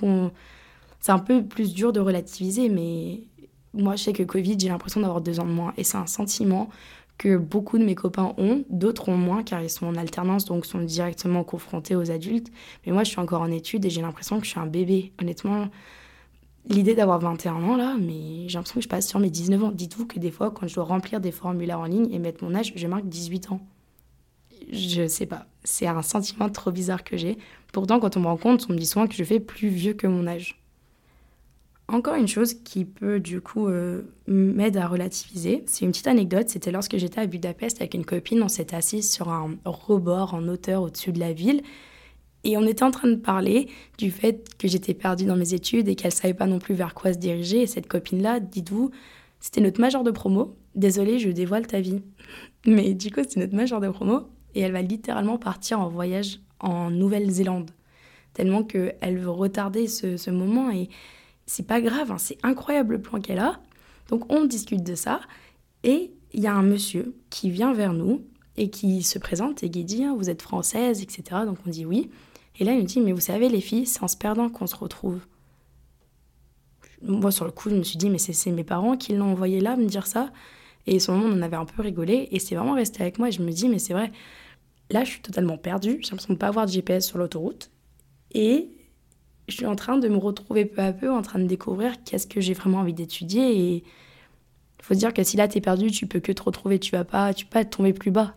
c'est 0.99 1.11
un 1.11 1.19
peu 1.19 1.43
plus 1.43 1.73
dur 1.73 1.93
de 1.93 1.99
relativiser, 1.99 2.69
mais 2.69 3.21
moi, 3.73 3.95
je 3.95 4.03
sais 4.03 4.13
que 4.13 4.23
Covid, 4.23 4.57
j'ai 4.59 4.69
l'impression 4.69 5.01
d'avoir 5.01 5.21
deux 5.21 5.39
ans 5.39 5.45
de 5.45 5.51
moins. 5.51 5.73
Et 5.77 5.83
c'est 5.83 5.97
un 5.97 6.07
sentiment 6.07 6.69
que 7.17 7.37
beaucoup 7.37 7.77
de 7.77 7.83
mes 7.83 7.95
copains 7.95 8.33
ont, 8.37 8.63
d'autres 8.69 9.09
ont 9.09 9.17
moins 9.17 9.41
car 9.41 9.61
ils 9.63 9.69
sont 9.69 9.87
en 9.87 9.95
alternance 9.95 10.45
donc 10.45 10.67
sont 10.67 10.81
directement 10.81 11.43
confrontés 11.43 11.95
aux 11.95 12.11
adultes. 12.11 12.51
Mais 12.85 12.91
moi 12.91 13.03
je 13.03 13.09
suis 13.09 13.19
encore 13.19 13.41
en 13.41 13.51
études 13.51 13.85
et 13.85 13.89
j'ai 13.89 14.01
l'impression 14.01 14.39
que 14.39 14.45
je 14.45 14.51
suis 14.51 14.59
un 14.59 14.67
bébé. 14.67 15.13
Honnêtement, 15.19 15.67
l'idée 16.69 16.95
d'avoir 16.95 17.19
21 17.19 17.55
ans 17.55 17.77
là, 17.77 17.95
mais 17.99 18.47
j'ai 18.47 18.57
l'impression 18.57 18.75
que 18.75 18.83
je 18.83 18.89
passe 18.89 19.07
sur 19.07 19.19
mes 19.19 19.29
19 19.29 19.63
ans. 19.63 19.71
Dites-vous 19.71 20.05
que 20.05 20.19
des 20.19 20.31
fois 20.31 20.51
quand 20.51 20.67
je 20.67 20.75
dois 20.75 20.83
remplir 20.83 21.19
des 21.19 21.31
formulaires 21.31 21.79
en 21.79 21.85
ligne 21.85 22.11
et 22.11 22.19
mettre 22.19 22.43
mon 22.43 22.53
âge, 22.55 22.73
je 22.75 22.87
marque 22.87 23.07
18 23.07 23.51
ans. 23.51 23.61
Je 24.71 25.07
sais 25.07 25.25
pas, 25.25 25.47
c'est 25.63 25.87
un 25.87 26.01
sentiment 26.01 26.49
trop 26.49 26.71
bizarre 26.71 27.03
que 27.03 27.15
j'ai. 27.15 27.37
Pourtant 27.71 27.99
quand 27.99 28.17
on 28.17 28.21
me 28.21 28.27
rend 28.27 28.37
compte, 28.37 28.67
on 28.69 28.73
me 28.73 28.77
dit 28.77 28.85
souvent 28.85 29.07
que 29.07 29.15
je 29.15 29.23
fais 29.23 29.39
plus 29.39 29.69
vieux 29.69 29.93
que 29.93 30.07
mon 30.07 30.27
âge. 30.27 30.61
Encore 31.89 32.15
une 32.15 32.27
chose 32.27 32.53
qui 32.53 32.83
peut 32.83 33.21
du 33.21 33.39
coup 33.39 33.69
euh, 33.69 34.01
m'aider 34.27 34.79
à 34.79 34.87
relativiser, 34.87 35.63
c'est 35.67 35.85
une 35.85 35.91
petite 35.91 36.07
anecdote. 36.07 36.49
C'était 36.49 36.71
lorsque 36.71 36.97
j'étais 36.97 37.21
à 37.21 37.27
Budapest 37.27 37.77
avec 37.79 37.93
une 37.93 38.03
copine, 38.03 38.43
on 38.43 38.49
s'était 38.49 38.75
assis 38.75 39.03
sur 39.03 39.29
un 39.29 39.55
rebord 39.63 40.33
en 40.33 40.45
hauteur 40.49 40.81
au-dessus 40.81 41.13
de 41.13 41.19
la 41.19 41.31
ville 41.31 41.61
et 42.43 42.57
on 42.57 42.65
était 42.65 42.83
en 42.83 42.91
train 42.91 43.07
de 43.07 43.15
parler 43.15 43.67
du 43.97 44.11
fait 44.11 44.55
que 44.57 44.67
j'étais 44.67 44.93
perdue 44.93 45.25
dans 45.25 45.35
mes 45.35 45.53
études 45.53 45.87
et 45.87 45.95
qu'elle 45.95 46.11
savait 46.11 46.33
pas 46.33 46.45
non 46.45 46.59
plus 46.59 46.75
vers 46.75 46.93
quoi 46.93 47.13
se 47.13 47.17
diriger. 47.17 47.63
Et 47.63 47.67
cette 47.67 47.87
copine-là, 47.87 48.39
dites-vous, 48.39 48.91
c'était 49.39 49.61
notre 49.61 49.81
major 49.81 50.03
de 50.03 50.11
promo. 50.11 50.55
Désolée, 50.75 51.19
je 51.19 51.29
dévoile 51.29 51.67
ta 51.67 51.81
vie. 51.81 52.01
Mais 52.65 52.93
du 52.93 53.11
coup, 53.11 53.21
c'est 53.27 53.39
notre 53.39 53.55
major 53.55 53.81
de 53.81 53.89
promo 53.89 54.29
et 54.55 54.61
elle 54.61 54.71
va 54.71 54.81
littéralement 54.81 55.37
partir 55.37 55.79
en 55.79 55.89
voyage 55.89 56.39
en 56.59 56.89
Nouvelle-Zélande. 56.89 57.71
Tellement 58.33 58.63
qu'elle 58.63 59.17
veut 59.17 59.29
retarder 59.29 59.87
ce, 59.87 60.17
ce 60.17 60.31
moment 60.31 60.71
et 60.71 60.89
c'est 61.45 61.65
pas 61.65 61.81
grave, 61.81 62.11
hein, 62.11 62.17
c'est 62.17 62.37
incroyable 62.43 62.95
le 62.95 63.01
plan 63.01 63.19
qu'elle 63.19 63.39
a. 63.39 63.59
Donc 64.09 64.31
on 64.31 64.45
discute 64.45 64.83
de 64.83 64.95
ça 64.95 65.21
et 65.83 66.11
il 66.33 66.41
y 66.41 66.47
a 66.47 66.53
un 66.53 66.61
monsieur 66.61 67.15
qui 67.29 67.49
vient 67.49 67.73
vers 67.73 67.93
nous 67.93 68.21
et 68.57 68.69
qui 68.69 69.03
se 69.03 69.19
présente 69.19 69.63
et 69.63 69.69
qui 69.69 69.83
dit 69.83 70.03
hein, 70.03 70.15
vous 70.17 70.29
êtes 70.29 70.41
française, 70.41 71.01
etc. 71.01 71.41
Donc 71.45 71.57
on 71.65 71.69
dit 71.69 71.85
oui. 71.85 72.09
Et 72.59 72.63
là 72.63 72.73
il 72.73 72.79
me 72.81 72.85
dit 72.85 72.99
mais 72.99 73.11
vous 73.11 73.19
savez 73.19 73.49
les 73.49 73.61
filles, 73.61 73.85
c'est 73.85 74.03
en 74.03 74.07
se 74.07 74.17
perdant 74.17 74.49
qu'on 74.49 74.67
se 74.67 74.75
retrouve. 74.75 75.19
Moi 77.01 77.31
sur 77.31 77.45
le 77.45 77.51
coup 77.51 77.69
je 77.69 77.75
me 77.75 77.83
suis 77.83 77.97
dit 77.97 78.09
mais 78.09 78.17
c'est 78.17 78.51
mes 78.51 78.63
parents 78.63 78.97
qui 78.97 79.13
l'ont 79.13 79.31
envoyé 79.31 79.59
là 79.59 79.75
me 79.75 79.85
dire 79.85 80.07
ça. 80.07 80.31
Et 80.87 80.97
à 80.97 80.99
ce 80.99 81.11
moment 81.11 81.25
on 81.25 81.37
en 81.37 81.41
avait 81.41 81.57
un 81.57 81.65
peu 81.65 81.81
rigolé 81.81 82.27
et 82.31 82.39
c'est 82.39 82.55
vraiment 82.55 82.73
resté 82.73 83.01
avec 83.01 83.19
moi 83.19 83.29
et 83.29 83.31
je 83.31 83.41
me 83.41 83.51
dis 83.51 83.69
mais 83.69 83.79
c'est 83.79 83.93
vrai. 83.93 84.11
Là 84.89 85.03
je 85.03 85.11
suis 85.11 85.21
totalement 85.21 85.57
perdue, 85.57 85.99
j'ai 86.01 86.09
l'impression 86.09 86.29
de 86.29 86.33
ne 86.33 86.39
pas 86.39 86.47
avoir 86.47 86.65
de 86.65 86.71
GPS 86.71 87.07
sur 87.07 87.17
l'autoroute. 87.17 87.71
Et 88.33 88.69
je 89.47 89.55
suis 89.55 89.65
en 89.65 89.75
train 89.75 89.97
de 89.97 90.07
me 90.07 90.17
retrouver 90.17 90.65
peu 90.65 90.81
à 90.81 90.93
peu, 90.93 91.11
en 91.11 91.21
train 91.21 91.39
de 91.39 91.45
découvrir 91.45 92.03
qu'est-ce 92.03 92.27
que 92.27 92.41
j'ai 92.41 92.53
vraiment 92.53 92.79
envie 92.79 92.93
d'étudier. 92.93 93.57
Et 93.57 93.75
il 93.77 94.83
faut 94.83 94.93
dire 94.93 95.13
que 95.13 95.23
si 95.23 95.37
là 95.37 95.47
t'es 95.47 95.61
perdu, 95.61 95.91
tu 95.91 96.07
peux 96.07 96.19
que 96.19 96.31
te 96.31 96.43
retrouver, 96.43 96.79
tu 96.79 96.91
vas 96.91 97.05
pas, 97.05 97.33
tu 97.33 97.45
peux 97.45 97.51
pas 97.51 97.65
tomber 97.65 97.93
plus 97.93 98.11
bas. 98.11 98.35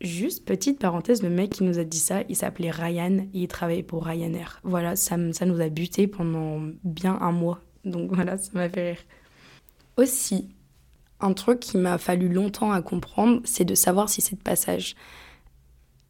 Juste 0.00 0.46
petite 0.46 0.78
parenthèse, 0.78 1.22
le 1.22 1.28
mec 1.28 1.50
qui 1.50 1.62
nous 1.62 1.78
a 1.78 1.84
dit 1.84 1.98
ça, 1.98 2.22
il 2.30 2.36
s'appelait 2.36 2.70
Ryan 2.70 3.18
et 3.18 3.28
il 3.42 3.48
travaillait 3.48 3.82
pour 3.82 4.06
Ryanair. 4.06 4.58
Voilà, 4.62 4.96
ça, 4.96 5.16
ça 5.32 5.44
nous 5.44 5.60
a 5.60 5.68
buté 5.68 6.06
pendant 6.06 6.62
bien 6.84 7.18
un 7.20 7.32
mois. 7.32 7.60
Donc 7.84 8.10
voilà, 8.12 8.38
ça 8.38 8.50
m'a 8.54 8.70
fait 8.70 8.92
rire. 8.92 9.00
Aussi, 9.98 10.48
un 11.20 11.34
truc 11.34 11.60
qui 11.60 11.76
m'a 11.76 11.98
fallu 11.98 12.30
longtemps 12.30 12.72
à 12.72 12.80
comprendre, 12.80 13.42
c'est 13.44 13.66
de 13.66 13.74
savoir 13.74 14.08
si 14.08 14.22
c'est 14.22 14.36
de 14.36 14.42
passage. 14.42 14.96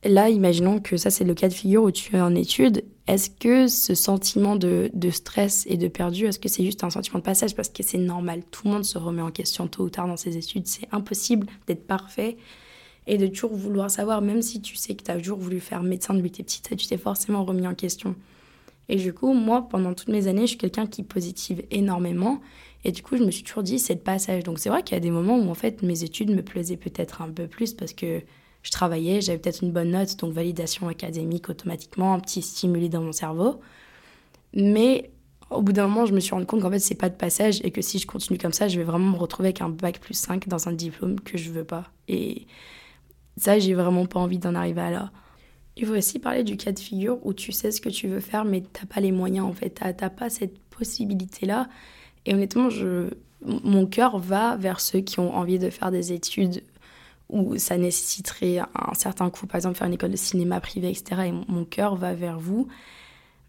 Là, 0.04 0.30
imaginons 0.30 0.78
que 0.78 0.96
ça, 0.96 1.10
c'est 1.10 1.24
le 1.24 1.34
cas 1.34 1.48
de 1.48 1.54
figure 1.54 1.82
où 1.82 1.90
tu 1.90 2.14
es 2.14 2.20
en 2.20 2.36
études. 2.36 2.84
Est-ce 3.08 3.28
que 3.28 3.66
ce 3.66 3.96
sentiment 3.96 4.54
de, 4.54 4.88
stress 5.10 5.66
et 5.68 5.76
de 5.76 5.88
perdu, 5.88 6.26
est-ce 6.26 6.38
que 6.38 6.48
c'est 6.48 6.64
juste 6.64 6.84
un 6.84 6.90
sentiment 6.90 7.18
de 7.18 7.24
passage? 7.24 7.56
Parce 7.56 7.68
que 7.68 7.82
c'est 7.82 7.98
normal, 7.98 8.44
tout 8.52 8.68
le 8.68 8.74
monde 8.74 8.84
se 8.84 8.98
remet 8.98 9.20
en 9.20 9.32
question 9.32 9.66
tôt 9.66 9.82
ou 9.82 9.90
tard 9.90 10.06
dans 10.06 10.16
ses 10.16 10.36
études. 10.36 10.68
C'est 10.68 10.86
impossible 10.92 11.48
d'être 11.66 11.88
parfait 11.88 12.36
et 13.10 13.18
de 13.18 13.26
toujours 13.26 13.56
vouloir 13.56 13.90
savoir, 13.90 14.22
même 14.22 14.40
si 14.40 14.62
tu 14.62 14.76
sais 14.76 14.94
que 14.94 15.02
tu 15.02 15.10
as 15.10 15.16
toujours 15.16 15.40
voulu 15.40 15.58
faire 15.58 15.82
médecin 15.82 16.14
depuis 16.14 16.30
que 16.30 16.36
tu 16.36 16.42
es 16.42 16.44
petite, 16.44 16.76
tu 16.76 16.86
t'es 16.86 16.96
forcément 16.96 17.44
remis 17.44 17.66
en 17.66 17.74
question. 17.74 18.14
Et 18.88 18.94
du 18.94 19.12
coup, 19.12 19.32
moi, 19.34 19.68
pendant 19.68 19.94
toutes 19.94 20.10
mes 20.10 20.28
années, 20.28 20.42
je 20.42 20.50
suis 20.50 20.58
quelqu'un 20.58 20.86
qui 20.86 21.02
positive 21.02 21.64
énormément. 21.72 22.40
Et 22.84 22.92
du 22.92 23.02
coup, 23.02 23.16
je 23.16 23.24
me 23.24 23.32
suis 23.32 23.42
toujours 23.42 23.64
dit, 23.64 23.80
c'est 23.80 23.94
le 23.94 24.00
passage. 24.00 24.44
Donc 24.44 24.60
c'est 24.60 24.68
vrai 24.68 24.84
qu'il 24.84 24.94
y 24.94 24.96
a 24.96 25.00
des 25.00 25.10
moments 25.10 25.36
où, 25.36 25.50
en 25.50 25.54
fait, 25.54 25.82
mes 25.82 26.04
études 26.04 26.30
me 26.30 26.42
plaisaient 26.42 26.76
peut-être 26.76 27.20
un 27.20 27.28
peu 27.30 27.48
plus 27.48 27.74
parce 27.74 27.94
que 27.94 28.22
je 28.62 28.70
travaillais, 28.70 29.20
j'avais 29.20 29.38
peut-être 29.38 29.64
une 29.64 29.72
bonne 29.72 29.90
note, 29.90 30.16
donc 30.20 30.32
validation 30.32 30.86
académique 30.86 31.48
automatiquement, 31.48 32.14
un 32.14 32.20
petit 32.20 32.42
stimuli 32.42 32.90
dans 32.90 33.02
mon 33.02 33.12
cerveau. 33.12 33.60
Mais 34.54 35.10
au 35.50 35.62
bout 35.62 35.72
d'un 35.72 35.88
moment, 35.88 36.06
je 36.06 36.14
me 36.14 36.20
suis 36.20 36.32
rendu 36.32 36.46
compte 36.46 36.62
qu'en 36.62 36.70
fait, 36.70 36.78
c'est 36.78 36.94
pas 36.94 37.08
de 37.08 37.16
passage 37.16 37.60
et 37.64 37.72
que 37.72 37.82
si 37.82 37.98
je 37.98 38.06
continue 38.06 38.38
comme 38.38 38.52
ça, 38.52 38.68
je 38.68 38.78
vais 38.78 38.84
vraiment 38.84 39.10
me 39.10 39.18
retrouver 39.18 39.48
avec 39.48 39.62
un 39.62 39.68
bac 39.68 39.98
plus 39.98 40.14
5 40.14 40.46
dans 40.46 40.68
un 40.68 40.72
diplôme 40.72 41.18
que 41.18 41.36
je 41.36 41.50
veux 41.50 41.64
pas. 41.64 41.90
Et 42.06 42.46
ça, 43.40 43.58
j'ai 43.58 43.74
vraiment 43.74 44.06
pas 44.06 44.20
envie 44.20 44.38
d'en 44.38 44.54
arriver 44.54 44.80
à 44.80 44.90
là. 44.90 45.10
Il 45.76 45.86
faut 45.86 45.94
aussi 45.94 46.18
parler 46.18 46.44
du 46.44 46.56
cas 46.56 46.72
de 46.72 46.78
figure 46.78 47.18
où 47.24 47.32
tu 47.32 47.52
sais 47.52 47.70
ce 47.70 47.80
que 47.80 47.88
tu 47.88 48.06
veux 48.08 48.20
faire, 48.20 48.44
mais 48.44 48.62
t'as 48.72 48.86
pas 48.86 49.00
les 49.00 49.12
moyens 49.12 49.46
en 49.46 49.52
fait. 49.52 49.70
T'as 49.70 50.10
pas 50.10 50.28
cette 50.28 50.58
possibilité-là. 50.70 51.68
Et 52.26 52.34
honnêtement, 52.34 52.68
je, 52.68 53.08
mon 53.44 53.86
cœur 53.86 54.18
va 54.18 54.56
vers 54.56 54.80
ceux 54.80 55.00
qui 55.00 55.20
ont 55.20 55.34
envie 55.34 55.58
de 55.58 55.70
faire 55.70 55.90
des 55.90 56.12
études 56.12 56.62
où 57.30 57.56
ça 57.56 57.78
nécessiterait 57.78 58.58
un 58.58 58.94
certain 58.94 59.30
coût, 59.30 59.46
par 59.46 59.56
exemple 59.56 59.78
faire 59.78 59.86
une 59.86 59.94
école 59.94 60.10
de 60.10 60.16
cinéma 60.16 60.60
privée, 60.60 60.90
etc. 60.90 61.22
Et 61.26 61.32
mon 61.32 61.64
cœur 61.64 61.94
va 61.94 62.12
vers 62.12 62.38
vous. 62.38 62.68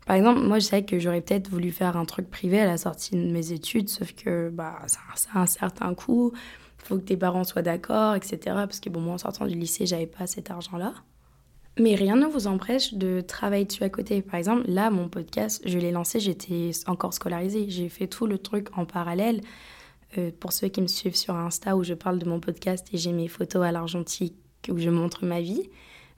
Par 0.06 0.16
exemple, 0.16 0.42
moi, 0.42 0.60
je 0.60 0.66
sais 0.66 0.84
que 0.84 1.00
j'aurais 1.00 1.22
peut-être 1.22 1.50
voulu 1.50 1.72
faire 1.72 1.98
un 1.98 2.06
truc 2.06 2.30
privé 2.30 2.60
à 2.60 2.66
la 2.66 2.78
sortie 2.78 3.16
de 3.16 3.32
mes 3.32 3.52
études, 3.52 3.90
sauf 3.90 4.14
que 4.14 4.50
bah, 4.50 4.80
ça, 4.88 5.00
a 5.34 5.42
un 5.42 5.46
certain 5.46 5.94
coût. 5.94 6.32
Faut 6.84 6.98
que 6.98 7.04
tes 7.04 7.18
parents 7.18 7.44
soient 7.44 7.62
d'accord, 7.62 8.16
etc. 8.16 8.40
Parce 8.44 8.80
que 8.80 8.90
bon, 8.90 9.02
moi, 9.02 9.14
en 9.16 9.18
sortant 9.18 9.46
du 9.46 9.56
lycée, 9.56 9.86
j'avais 9.86 10.08
pas 10.08 10.28
cet 10.28 10.50
argent-là. 10.52 10.94
Mais 11.80 11.96
rien 11.96 12.18
ne 12.18 12.26
vous 12.26 12.48
empêche 12.48 12.94
de 12.96 13.22
travailler 13.22 13.66
dessus 13.66 13.84
à 13.84 13.90
côté. 13.90 14.22
Par 14.22 14.36
exemple, 14.36 14.64
là, 14.68 14.90
mon 14.90 15.08
podcast, 15.08 15.62
je 15.66 15.78
l'ai 15.78 15.92
lancé, 15.92 16.20
j'étais 16.20 16.72
encore 16.88 17.14
scolarisée. 17.14 17.66
J'ai 17.70 17.88
fait 17.88 18.08
tout 18.08 18.28
le 18.28 18.38
truc 18.38 18.68
en 18.78 18.86
parallèle. 18.86 19.42
Euh, 20.18 20.32
pour 20.38 20.52
ceux 20.52 20.68
qui 20.68 20.82
me 20.82 20.88
suivent 20.88 21.16
sur 21.16 21.36
Insta 21.36 21.78
où 21.78 21.84
je 21.84 21.94
parle 21.94 22.20
de 22.20 22.28
mon 22.28 22.42
podcast 22.42 22.88
et 22.92 22.98
j'ai 22.98 23.14
mes 23.14 23.30
photos 23.30 23.64
à 23.64 23.72
l'argentique 23.72 24.36
où 24.70 24.78
je 24.78 24.90
montre 24.90 25.26
ma 25.26 25.40
vie, 25.40 25.70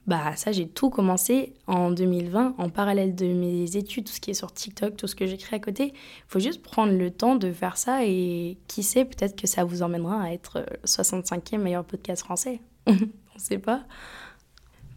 bah 0.06 0.36
ça 0.36 0.52
j'ai 0.52 0.68
tout 0.68 0.90
commencé 0.90 1.54
en 1.66 1.90
2020 1.90 2.56
en 2.58 2.68
parallèle 2.68 3.14
de 3.14 3.26
mes 3.26 3.76
études, 3.76 4.04
tout 4.04 4.12
ce 4.12 4.20
qui 4.20 4.30
est 4.30 4.34
sur 4.34 4.52
TikTok, 4.52 4.96
tout 4.96 5.06
ce 5.06 5.14
que 5.14 5.26
j'écris 5.26 5.56
à 5.56 5.58
côté. 5.58 5.92
Il 5.94 6.24
faut 6.28 6.40
juste 6.40 6.62
prendre 6.62 6.92
le 6.92 7.10
temps 7.10 7.36
de 7.36 7.52
faire 7.52 7.76
ça 7.76 8.04
et 8.04 8.58
qui 8.68 8.82
sait, 8.82 9.04
peut-être 9.04 9.36
que 9.40 9.46
ça 9.46 9.64
vous 9.64 9.82
emmènera 9.82 10.22
à 10.22 10.30
être 10.32 10.66
65e 10.84 11.58
meilleur 11.58 11.84
podcast 11.84 12.22
français. 12.22 12.60
On 12.86 12.92
ne 12.92 12.98
sait 13.38 13.58
pas. 13.58 13.84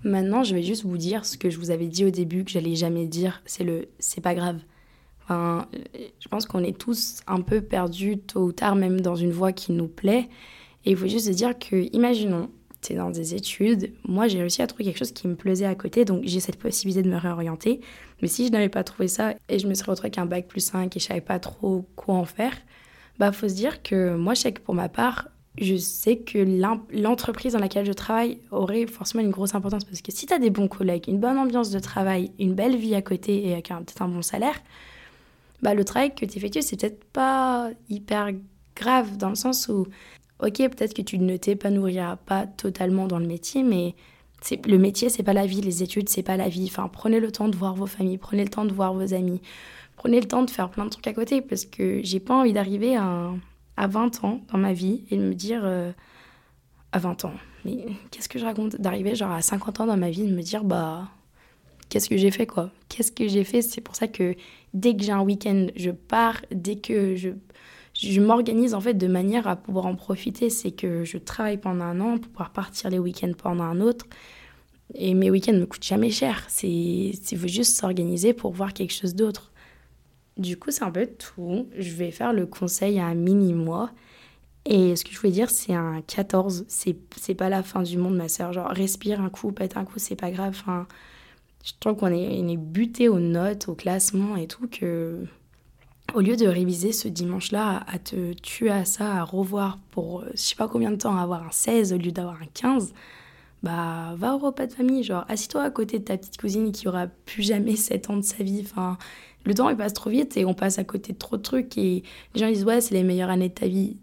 Maintenant, 0.03 0.43
je 0.43 0.53
vais 0.53 0.63
juste 0.63 0.83
vous 0.83 0.97
dire 0.97 1.25
ce 1.25 1.37
que 1.37 1.49
je 1.49 1.57
vous 1.57 1.71
avais 1.71 1.87
dit 1.87 2.05
au 2.05 2.11
début 2.11 2.43
que 2.43 2.51
j'allais 2.51 2.75
jamais 2.75 3.07
dire, 3.07 3.41
c'est 3.45 3.63
le 3.63 3.87
c'est 3.99 4.21
pas 4.21 4.35
grave 4.35 4.59
je 5.29 6.27
pense 6.29 6.45
qu'on 6.45 6.63
est 6.63 6.77
tous 6.77 7.21
un 7.27 7.41
peu 7.41 7.61
perdus 7.61 8.17
tôt 8.19 8.45
ou 8.45 8.51
tard, 8.51 8.75
même 8.75 9.01
dans 9.01 9.15
une 9.15 9.31
voie 9.31 9.51
qui 9.51 9.71
nous 9.71 9.87
plaît. 9.87 10.29
Et 10.85 10.91
il 10.91 10.97
faut 10.97 11.07
juste 11.07 11.27
se 11.27 11.31
dire 11.31 11.57
que, 11.57 11.93
imaginons, 11.93 12.49
tu 12.81 12.93
dans 12.93 13.09
des 13.09 13.35
études, 13.35 13.91
moi 14.07 14.27
j'ai 14.27 14.39
réussi 14.39 14.61
à 14.61 14.67
trouver 14.67 14.85
quelque 14.85 14.99
chose 14.99 15.11
qui 15.11 15.27
me 15.27 15.35
plaisait 15.35 15.65
à 15.65 15.75
côté, 15.75 16.05
donc 16.05 16.21
j'ai 16.25 16.39
cette 16.39 16.57
possibilité 16.57 17.01
de 17.01 17.09
me 17.09 17.17
réorienter. 17.17 17.81
Mais 18.21 18.27
si 18.27 18.47
je 18.47 18.51
n'avais 18.51 18.69
pas 18.69 18.83
trouvé 18.83 19.07
ça 19.07 19.33
et 19.49 19.59
je 19.59 19.67
me 19.67 19.73
serais 19.73 19.91
retrouvée 19.91 20.07
avec 20.07 20.17
un 20.17 20.25
bac 20.25 20.47
plus 20.47 20.61
5 20.61 20.95
et 20.95 20.99
je 20.99 21.05
savais 21.05 21.21
pas 21.21 21.39
trop 21.39 21.85
quoi 21.95 22.15
en 22.15 22.25
faire, 22.25 22.53
bah 23.19 23.31
faut 23.31 23.47
se 23.49 23.55
dire 23.55 23.81
que 23.83 24.15
moi 24.15 24.33
je 24.33 24.41
sais 24.41 24.51
que 24.51 24.61
pour 24.61 24.75
ma 24.75 24.89
part, 24.89 25.29
je 25.59 25.75
sais 25.75 26.17
que 26.17 26.37
l'entreprise 26.91 27.53
dans 27.53 27.59
laquelle 27.59 27.85
je 27.85 27.93
travaille 27.93 28.39
aurait 28.51 28.85
forcément 28.85 29.23
une 29.23 29.31
grosse 29.31 29.55
importance 29.55 29.85
parce 29.85 30.01
que 30.01 30.11
si 30.11 30.27
tu 30.27 30.33
as 30.33 30.39
des 30.39 30.51
bons 30.51 30.67
collègues, 30.67 31.05
une 31.07 31.19
bonne 31.19 31.37
ambiance 31.37 31.71
de 31.71 31.79
travail, 31.79 32.31
une 32.37 32.53
belle 32.53 32.75
vie 32.75 32.93
à 32.93 33.01
côté 33.01 33.47
et 33.47 33.53
avec 33.53 33.69
peut-être 33.69 34.01
un 34.01 34.07
bon 34.07 34.21
salaire, 34.21 34.59
bah, 35.61 35.73
le 35.73 35.83
travail 35.83 36.13
que 36.13 36.25
tu 36.25 36.37
effectues, 36.37 36.61
c'est 36.61 36.79
peut-être 36.79 37.03
pas 37.05 37.71
hyper 37.89 38.29
grave 38.75 39.17
dans 39.17 39.29
le 39.29 39.35
sens 39.35 39.67
où, 39.67 39.87
ok, 40.39 40.57
peut-être 40.57 40.93
que 40.93 41.01
tu 41.01 41.17
ne 41.19 41.37
t'épanouiras 41.37 42.17
pas 42.17 42.45
totalement 42.47 43.07
dans 43.07 43.19
le 43.19 43.27
métier, 43.27 43.63
mais 43.63 43.95
le 44.65 44.77
métier, 44.77 45.09
c'est 45.09 45.23
pas 45.23 45.33
la 45.33 45.45
vie, 45.45 45.61
les 45.61 45.83
études, 45.83 46.09
c'est 46.09 46.23
pas 46.23 46.37
la 46.37 46.49
vie. 46.49 46.67
Enfin, 46.69 46.89
prenez 46.91 47.19
le 47.19 47.31
temps 47.31 47.49
de 47.49 47.55
voir 47.55 47.75
vos 47.75 47.87
familles, 47.87 48.17
prenez 48.17 48.43
le 48.43 48.49
temps 48.49 48.65
de 48.65 48.73
voir 48.73 48.93
vos 48.93 49.13
amis, 49.13 49.41
prenez 49.95 50.19
le 50.19 50.27
temps 50.27 50.43
de 50.43 50.49
faire 50.49 50.69
plein 50.69 50.85
de 50.85 50.89
trucs 50.89 51.07
à 51.07 51.13
côté 51.13 51.41
parce 51.41 51.65
que 51.65 52.01
j'ai 52.03 52.19
pas 52.19 52.35
envie 52.35 52.53
d'arriver 52.53 52.95
à, 52.95 53.31
à 53.77 53.87
20 53.87 54.23
ans 54.23 54.41
dans 54.51 54.57
ma 54.57 54.73
vie 54.73 55.03
et 55.09 55.17
de 55.17 55.23
me 55.23 55.33
dire. 55.33 55.61
Euh, 55.63 55.91
à 56.91 56.99
20 56.99 57.25
ans, 57.25 57.33
mais 57.65 57.85
qu'est-ce 58.11 58.29
que 58.29 58.39
je 58.39 58.45
raconte? 58.45 58.79
D'arriver 58.79 59.15
genre 59.15 59.31
à 59.31 59.41
50 59.41 59.81
ans 59.81 59.85
dans 59.85 59.97
ma 59.97 60.09
vie 60.09 60.23
et 60.23 60.27
de 60.27 60.35
me 60.35 60.41
dire, 60.41 60.63
bah 60.63 61.09
qu'est-ce 61.89 62.09
que 62.09 62.17
j'ai 62.17 62.31
fait 62.31 62.47
quoi? 62.47 62.71
Qu'est-ce 62.89 63.11
que 63.11 63.27
j'ai 63.27 63.43
fait? 63.43 63.61
C'est 63.61 63.81
pour 63.81 63.95
ça 63.95 64.07
que 64.07 64.35
dès 64.73 64.95
que 64.95 65.03
j'ai 65.03 65.11
un 65.11 65.21
week-end, 65.21 65.67
je 65.75 65.91
pars. 65.91 66.41
Dès 66.51 66.77
que 66.77 67.15
je, 67.15 67.29
je 67.97 68.21
m'organise 68.21 68.73
en 68.73 68.81
fait 68.81 68.93
de 68.93 69.07
manière 69.07 69.47
à 69.47 69.55
pouvoir 69.55 69.87
en 69.87 69.95
profiter, 69.95 70.49
c'est 70.49 70.71
que 70.71 71.03
je 71.03 71.17
travaille 71.17 71.57
pendant 71.57 71.85
un 71.85 71.99
an 71.99 72.17
pour 72.17 72.29
pouvoir 72.31 72.51
partir 72.51 72.89
les 72.89 72.99
week-ends 72.99 73.31
pendant 73.37 73.63
un 73.63 73.81
autre. 73.81 74.05
Et 74.93 75.13
mes 75.13 75.29
week-ends 75.29 75.53
ne 75.53 75.59
me 75.59 75.65
coûtent 75.65 75.83
jamais 75.83 76.11
cher. 76.11 76.45
C'est, 76.47 76.69
il 76.69 77.37
faut 77.37 77.47
juste 77.47 77.75
s'organiser 77.75 78.33
pour 78.33 78.53
voir 78.53 78.73
quelque 78.73 78.93
chose 78.93 79.15
d'autre. 79.15 79.51
Du 80.37 80.57
coup, 80.57 80.71
c'est 80.71 80.83
un 80.83 80.91
peu 80.91 81.07
tout. 81.07 81.67
Je 81.77 81.93
vais 81.93 82.11
faire 82.11 82.33
le 82.33 82.45
conseil 82.45 82.99
à 82.99 83.07
un 83.07 83.15
mini-mois. 83.15 83.91
Et 84.65 84.95
ce 84.95 85.03
que 85.03 85.11
je 85.11 85.17
voulais 85.17 85.31
dire, 85.31 85.49
c'est 85.49 85.73
un 85.73 86.01
14, 86.01 86.65
c'est 86.67 87.33
pas 87.35 87.49
la 87.49 87.63
fin 87.63 87.81
du 87.81 87.97
monde, 87.97 88.15
ma 88.15 88.29
soeur. 88.29 88.53
Genre, 88.53 88.69
respire 88.69 89.21
un 89.21 89.29
coup, 89.29 89.51
pète 89.51 89.75
un 89.77 89.85
coup, 89.85 89.97
c'est 89.97 90.15
pas 90.15 90.29
grave. 90.29 90.55
Enfin, 90.57 90.87
je 91.63 91.71
trouve 91.79 91.95
qu'on 91.95 92.11
est, 92.11 92.39
est 92.39 92.57
buté 92.57 93.09
aux 93.09 93.19
notes, 93.19 93.67
au 93.69 93.75
classement 93.75 94.35
et 94.35 94.47
tout, 94.47 94.67
que 94.67 95.25
au 96.13 96.21
lieu 96.21 96.35
de 96.35 96.47
réviser 96.47 96.91
ce 96.91 97.07
dimanche-là, 97.07 97.83
à 97.87 97.99
te 97.99 98.33
tuer 98.33 98.69
à 98.69 98.85
ça, 98.85 99.15
à 99.15 99.23
revoir 99.23 99.77
pour 99.91 100.21
euh, 100.21 100.29
je 100.33 100.39
sais 100.39 100.55
pas 100.55 100.67
combien 100.67 100.91
de 100.91 100.95
temps, 100.95 101.17
avoir 101.17 101.43
un 101.43 101.51
16 101.51 101.93
au 101.93 101.97
lieu 101.97 102.11
d'avoir 102.11 102.35
un 102.41 102.47
15, 102.53 102.93
bah 103.63 104.13
va 104.17 104.35
au 104.35 104.37
repas 104.37 104.67
de 104.67 104.73
famille, 104.73 105.03
genre 105.03 105.25
assis-toi 105.27 105.63
à 105.63 105.69
côté 105.71 105.99
de 105.99 106.03
ta 106.03 106.17
petite 106.17 106.37
cousine 106.37 106.71
qui 106.71 106.87
aura 106.87 107.07
plus 107.07 107.43
jamais 107.43 107.75
7 107.75 108.09
ans 108.09 108.17
de 108.17 108.21
sa 108.21 108.43
vie. 108.43 108.61
Enfin, 108.63 108.97
le 109.45 109.53
temps 109.53 109.69
il 109.69 109.77
passe 109.77 109.93
trop 109.93 110.09
vite 110.09 110.37
et 110.37 110.45
on 110.45 110.53
passe 110.53 110.79
à 110.79 110.83
côté 110.83 111.13
de 111.13 111.17
trop 111.17 111.37
de 111.37 111.41
trucs 111.41 111.77
et 111.77 112.03
les 112.35 112.39
gens 112.39 112.47
disent 112.49 112.65
ouais 112.65 112.81
c'est 112.81 112.95
les 112.95 113.03
meilleures 113.03 113.29
années 113.29 113.49
de 113.49 113.53
ta 113.53 113.67
vie. 113.67 113.97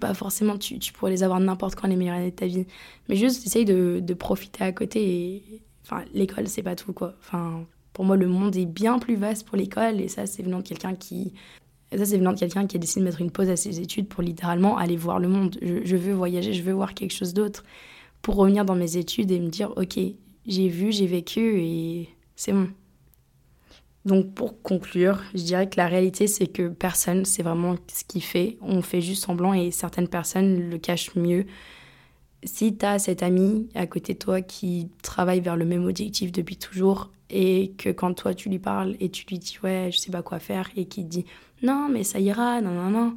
Pas 0.00 0.12
forcément, 0.12 0.58
tu, 0.58 0.80
tu 0.80 0.92
pourrais 0.92 1.12
les 1.12 1.22
avoir 1.22 1.38
n'importe 1.38 1.76
quand 1.76 1.86
les 1.86 1.94
meilleures 1.96 2.16
années 2.16 2.32
de 2.32 2.36
ta 2.36 2.46
vie, 2.46 2.66
mais 3.08 3.14
juste 3.16 3.46
essaye 3.46 3.64
de, 3.64 4.00
de 4.02 4.14
profiter 4.14 4.64
à 4.64 4.72
côté 4.72 5.00
et 5.08 5.62
enfin 5.84 6.04
l'école 6.14 6.48
c'est 6.48 6.62
pas 6.62 6.74
tout 6.74 6.92
quoi. 6.92 7.14
Enfin 7.20 7.64
pour 7.98 8.04
moi, 8.04 8.16
le 8.16 8.28
monde 8.28 8.54
est 8.54 8.64
bien 8.64 9.00
plus 9.00 9.16
vaste 9.16 9.44
pour 9.44 9.56
l'école 9.56 10.00
et 10.00 10.06
ça, 10.06 10.24
c'est 10.26 10.44
venant 10.44 10.58
de 10.58 10.62
quelqu'un 10.62 10.94
qui. 10.94 11.32
ça, 11.90 12.04
c'est 12.04 12.16
venant 12.16 12.32
de 12.32 12.38
quelqu'un 12.38 12.64
qui 12.68 12.76
a 12.76 12.78
décidé 12.78 13.00
de 13.00 13.06
mettre 13.06 13.20
une 13.20 13.32
pause 13.32 13.48
à 13.48 13.56
ses 13.56 13.80
études 13.80 14.06
pour 14.06 14.22
littéralement 14.22 14.76
aller 14.78 14.96
voir 14.96 15.18
le 15.18 15.26
monde. 15.26 15.58
Je, 15.60 15.96
veux 15.96 16.12
voyager, 16.12 16.52
je 16.52 16.62
veux 16.62 16.72
voir 16.72 16.94
quelque 16.94 17.10
chose 17.10 17.34
d'autre 17.34 17.64
pour 18.22 18.36
revenir 18.36 18.64
dans 18.64 18.76
mes 18.76 18.98
études 18.98 19.32
et 19.32 19.40
me 19.40 19.48
dire, 19.48 19.72
ok, 19.76 19.98
j'ai 20.46 20.68
vu, 20.68 20.92
j'ai 20.92 21.08
vécu 21.08 21.60
et 21.60 22.08
c'est 22.36 22.52
bon. 22.52 22.68
Donc 24.04 24.32
pour 24.32 24.62
conclure, 24.62 25.20
je 25.34 25.42
dirais 25.42 25.68
que 25.68 25.76
la 25.76 25.88
réalité 25.88 26.28
c'est 26.28 26.46
que 26.46 26.68
personne 26.68 27.24
c'est 27.24 27.42
vraiment 27.42 27.74
ce 27.92 28.04
qu'il 28.04 28.22
fait. 28.22 28.58
On 28.62 28.80
fait 28.80 29.00
juste 29.00 29.24
semblant 29.24 29.54
et 29.54 29.72
certaines 29.72 30.06
personnes 30.06 30.70
le 30.70 30.78
cachent 30.78 31.16
mieux. 31.16 31.46
Si 32.44 32.76
tu 32.76 32.86
as 32.86 33.00
cet 33.00 33.24
ami 33.24 33.68
à 33.74 33.88
côté 33.88 34.12
de 34.12 34.18
toi 34.18 34.40
qui 34.40 34.88
travaille 35.02 35.40
vers 35.40 35.56
le 35.56 35.64
même 35.64 35.84
objectif 35.84 36.30
depuis 36.30 36.56
toujours, 36.56 37.10
et 37.30 37.72
que 37.78 37.90
quand 37.90 38.14
toi 38.14 38.34
tu 38.34 38.48
lui 38.48 38.58
parles 38.58 38.96
et 39.00 39.10
tu 39.10 39.26
lui 39.26 39.38
dis 39.38 39.58
ouais 39.62 39.90
je 39.92 39.98
sais 39.98 40.10
pas 40.10 40.22
quoi 40.22 40.38
faire 40.38 40.70
et 40.76 40.86
qu'il 40.86 41.08
dit 41.08 41.24
non 41.62 41.88
mais 41.90 42.04
ça 42.04 42.20
ira 42.20 42.60
non 42.60 42.72
non 42.72 42.90
non. 42.90 43.16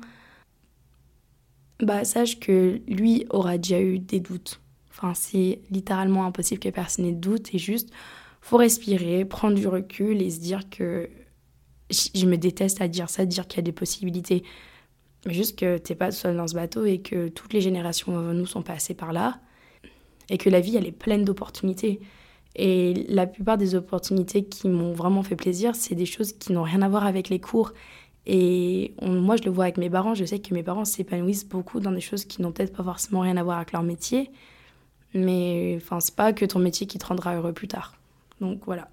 Bah 1.82 2.04
sache 2.04 2.40
que 2.40 2.80
lui 2.88 3.26
aura 3.32 3.58
déjà 3.58 3.82
eu 3.82 4.00
des 4.00 4.20
doutes. 4.20 4.62
Enfin 4.92 5.14
c'est 5.14 5.62
littéralement 5.72 6.26
impossible 6.26 6.60
que 6.60 6.70
personne 6.70 7.06
n'ait 7.06 7.14
de 7.14 7.20
doute 7.20 7.54
et 7.54 7.58
juste 7.58 7.90
faut 8.42 8.58
respirer 8.58 9.26
prendre 9.26 9.56
du 9.56 9.68
recul 9.68 10.22
et 10.22 10.30
se 10.30 10.40
dire 10.40 10.70
que 10.70 11.10
je 11.90 12.26
me 12.26 12.38
déteste 12.38 12.82
à 12.82 12.88
dire 12.88 13.10
ça 13.10 13.26
dire 13.26 13.48
qu'il 13.48 13.58
y 13.58 13.60
a 13.60 13.64
des 13.64 13.72
possibilités. 13.72 14.44
Mais 15.26 15.34
juste 15.34 15.58
que 15.58 15.78
t'es 15.78 15.96
pas 15.96 16.12
seul 16.12 16.36
dans 16.36 16.48
ce 16.48 16.56
bateau 16.56 16.86
et 16.86 17.00
que 17.00 17.30
toutes 17.30 17.54
les 17.54 17.62
générations 17.62 18.18
avant 18.18 18.34
nous 18.34 18.48
sont 18.48 18.64
passées 18.64 18.96
par 18.96 19.14
là 19.14 19.40
et 20.30 20.38
que 20.38 20.50
la 20.50 20.60
vie 20.60 20.76
elle 20.78 20.88
est 20.88 20.92
pleine 20.92 21.24
d'opportunités 21.24 22.00
et 22.56 23.06
la 23.08 23.28
plupart 23.28 23.58
des 23.58 23.76
opportunités 23.76 24.44
qui 24.44 24.68
m'ont 24.68 24.94
vraiment 24.94 25.24
fait 25.24 25.36
plaisir, 25.36 25.76
c'est 25.76 25.96
des 25.96 26.06
choses 26.06 26.34
qui 26.34 26.52
n'ont 26.52 26.64
rien 26.64 26.82
à 26.82 26.90
voir 26.90 27.06
avec 27.06 27.30
les 27.30 27.40
cours. 27.40 27.74
Et 28.26 28.94
moi, 29.02 29.36
je 29.38 29.44
le 29.44 29.52
vois 29.52 29.66
avec 29.66 29.78
mes 29.78 29.90
parents. 29.90 30.16
Je 30.16 30.26
sais 30.26 30.40
que 30.40 30.54
mes 30.54 30.64
parents 30.64 30.86
s'épanouissent 30.86 31.48
beaucoup 31.48 31.80
dans 31.80 31.92
des 31.92 32.02
choses 32.02 32.26
qui 32.26 32.42
n'ont 32.42 32.52
peut-être 32.52 32.76
pas 32.76 32.84
forcément 32.84 33.22
rien 33.22 33.38
à 33.38 33.44
voir 33.44 33.58
avec 33.58 33.72
leur 33.72 33.84
métier. 33.84 34.32
Mais 35.14 35.78
enfin, 35.78 36.00
c'est 36.00 36.16
pas 36.16 36.34
que 36.34 36.46
ton 36.46 36.60
métier 36.60 36.88
qui 36.88 36.98
te 36.98 37.06
rendra 37.06 37.36
heureux 37.36 37.54
plus 37.54 37.68
tard. 37.68 37.96
Donc 38.42 38.62
voilà. 38.66 38.90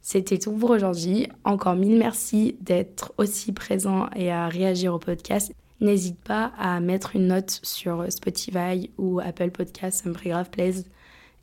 C'était 0.00 0.38
tout 0.38 0.52
pour 0.52 0.70
aujourd'hui. 0.70 1.28
Encore 1.44 1.76
mille 1.76 1.96
merci 1.96 2.56
d'être 2.60 3.12
aussi 3.18 3.52
présent 3.52 4.10
et 4.16 4.32
à 4.32 4.48
réagir 4.48 4.92
au 4.92 4.98
podcast. 4.98 5.54
N'hésite 5.80 6.18
pas 6.20 6.52
à 6.58 6.80
mettre 6.80 7.14
une 7.16 7.28
note 7.28 7.60
sur 7.62 8.04
Spotify 8.10 8.90
ou 8.98 9.20
Apple 9.20 9.50
Podcast, 9.50 10.02
ça 10.02 10.08
me 10.08 10.14
ferait 10.14 10.30
grave 10.30 10.50
plaisir 10.50 10.84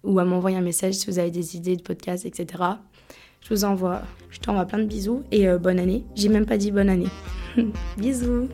ou 0.03 0.19
à 0.19 0.25
m'envoyer 0.25 0.57
un 0.57 0.61
message 0.61 0.95
si 0.95 1.07
vous 1.07 1.19
avez 1.19 1.31
des 1.31 1.55
idées 1.55 1.75
de 1.75 1.81
podcast, 1.81 2.25
etc. 2.25 2.63
Je 3.41 3.53
vous 3.53 3.63
envoie, 3.63 4.01
je 4.29 4.39
t'envoie 4.39 4.65
plein 4.65 4.79
de 4.79 4.85
bisous 4.85 5.23
et 5.31 5.47
euh, 5.47 5.57
bonne 5.57 5.79
année. 5.79 6.03
J'ai 6.15 6.29
même 6.29 6.45
pas 6.45 6.57
dit 6.57 6.71
bonne 6.71 6.89
année. 6.89 7.07
bisous. 7.97 8.49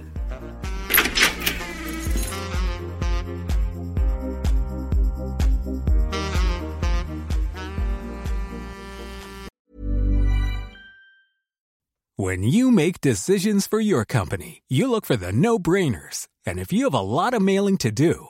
When 12.17 12.43
you 12.43 12.71
make 12.71 13.01
decisions 13.01 13.67
for 13.67 13.79
your 13.79 14.05
company, 14.05 14.63
you 14.69 14.89
look 14.89 15.05
for 15.05 15.17
the 15.17 15.33
no-brainers. 15.33 16.27
And 16.47 16.59
if 16.59 16.71
you 16.71 16.85
have 16.85 16.93
a 16.93 17.01
lot 17.01 17.33
of 17.33 17.41
mailing 17.41 17.77
to 17.79 17.91
do, 17.91 18.29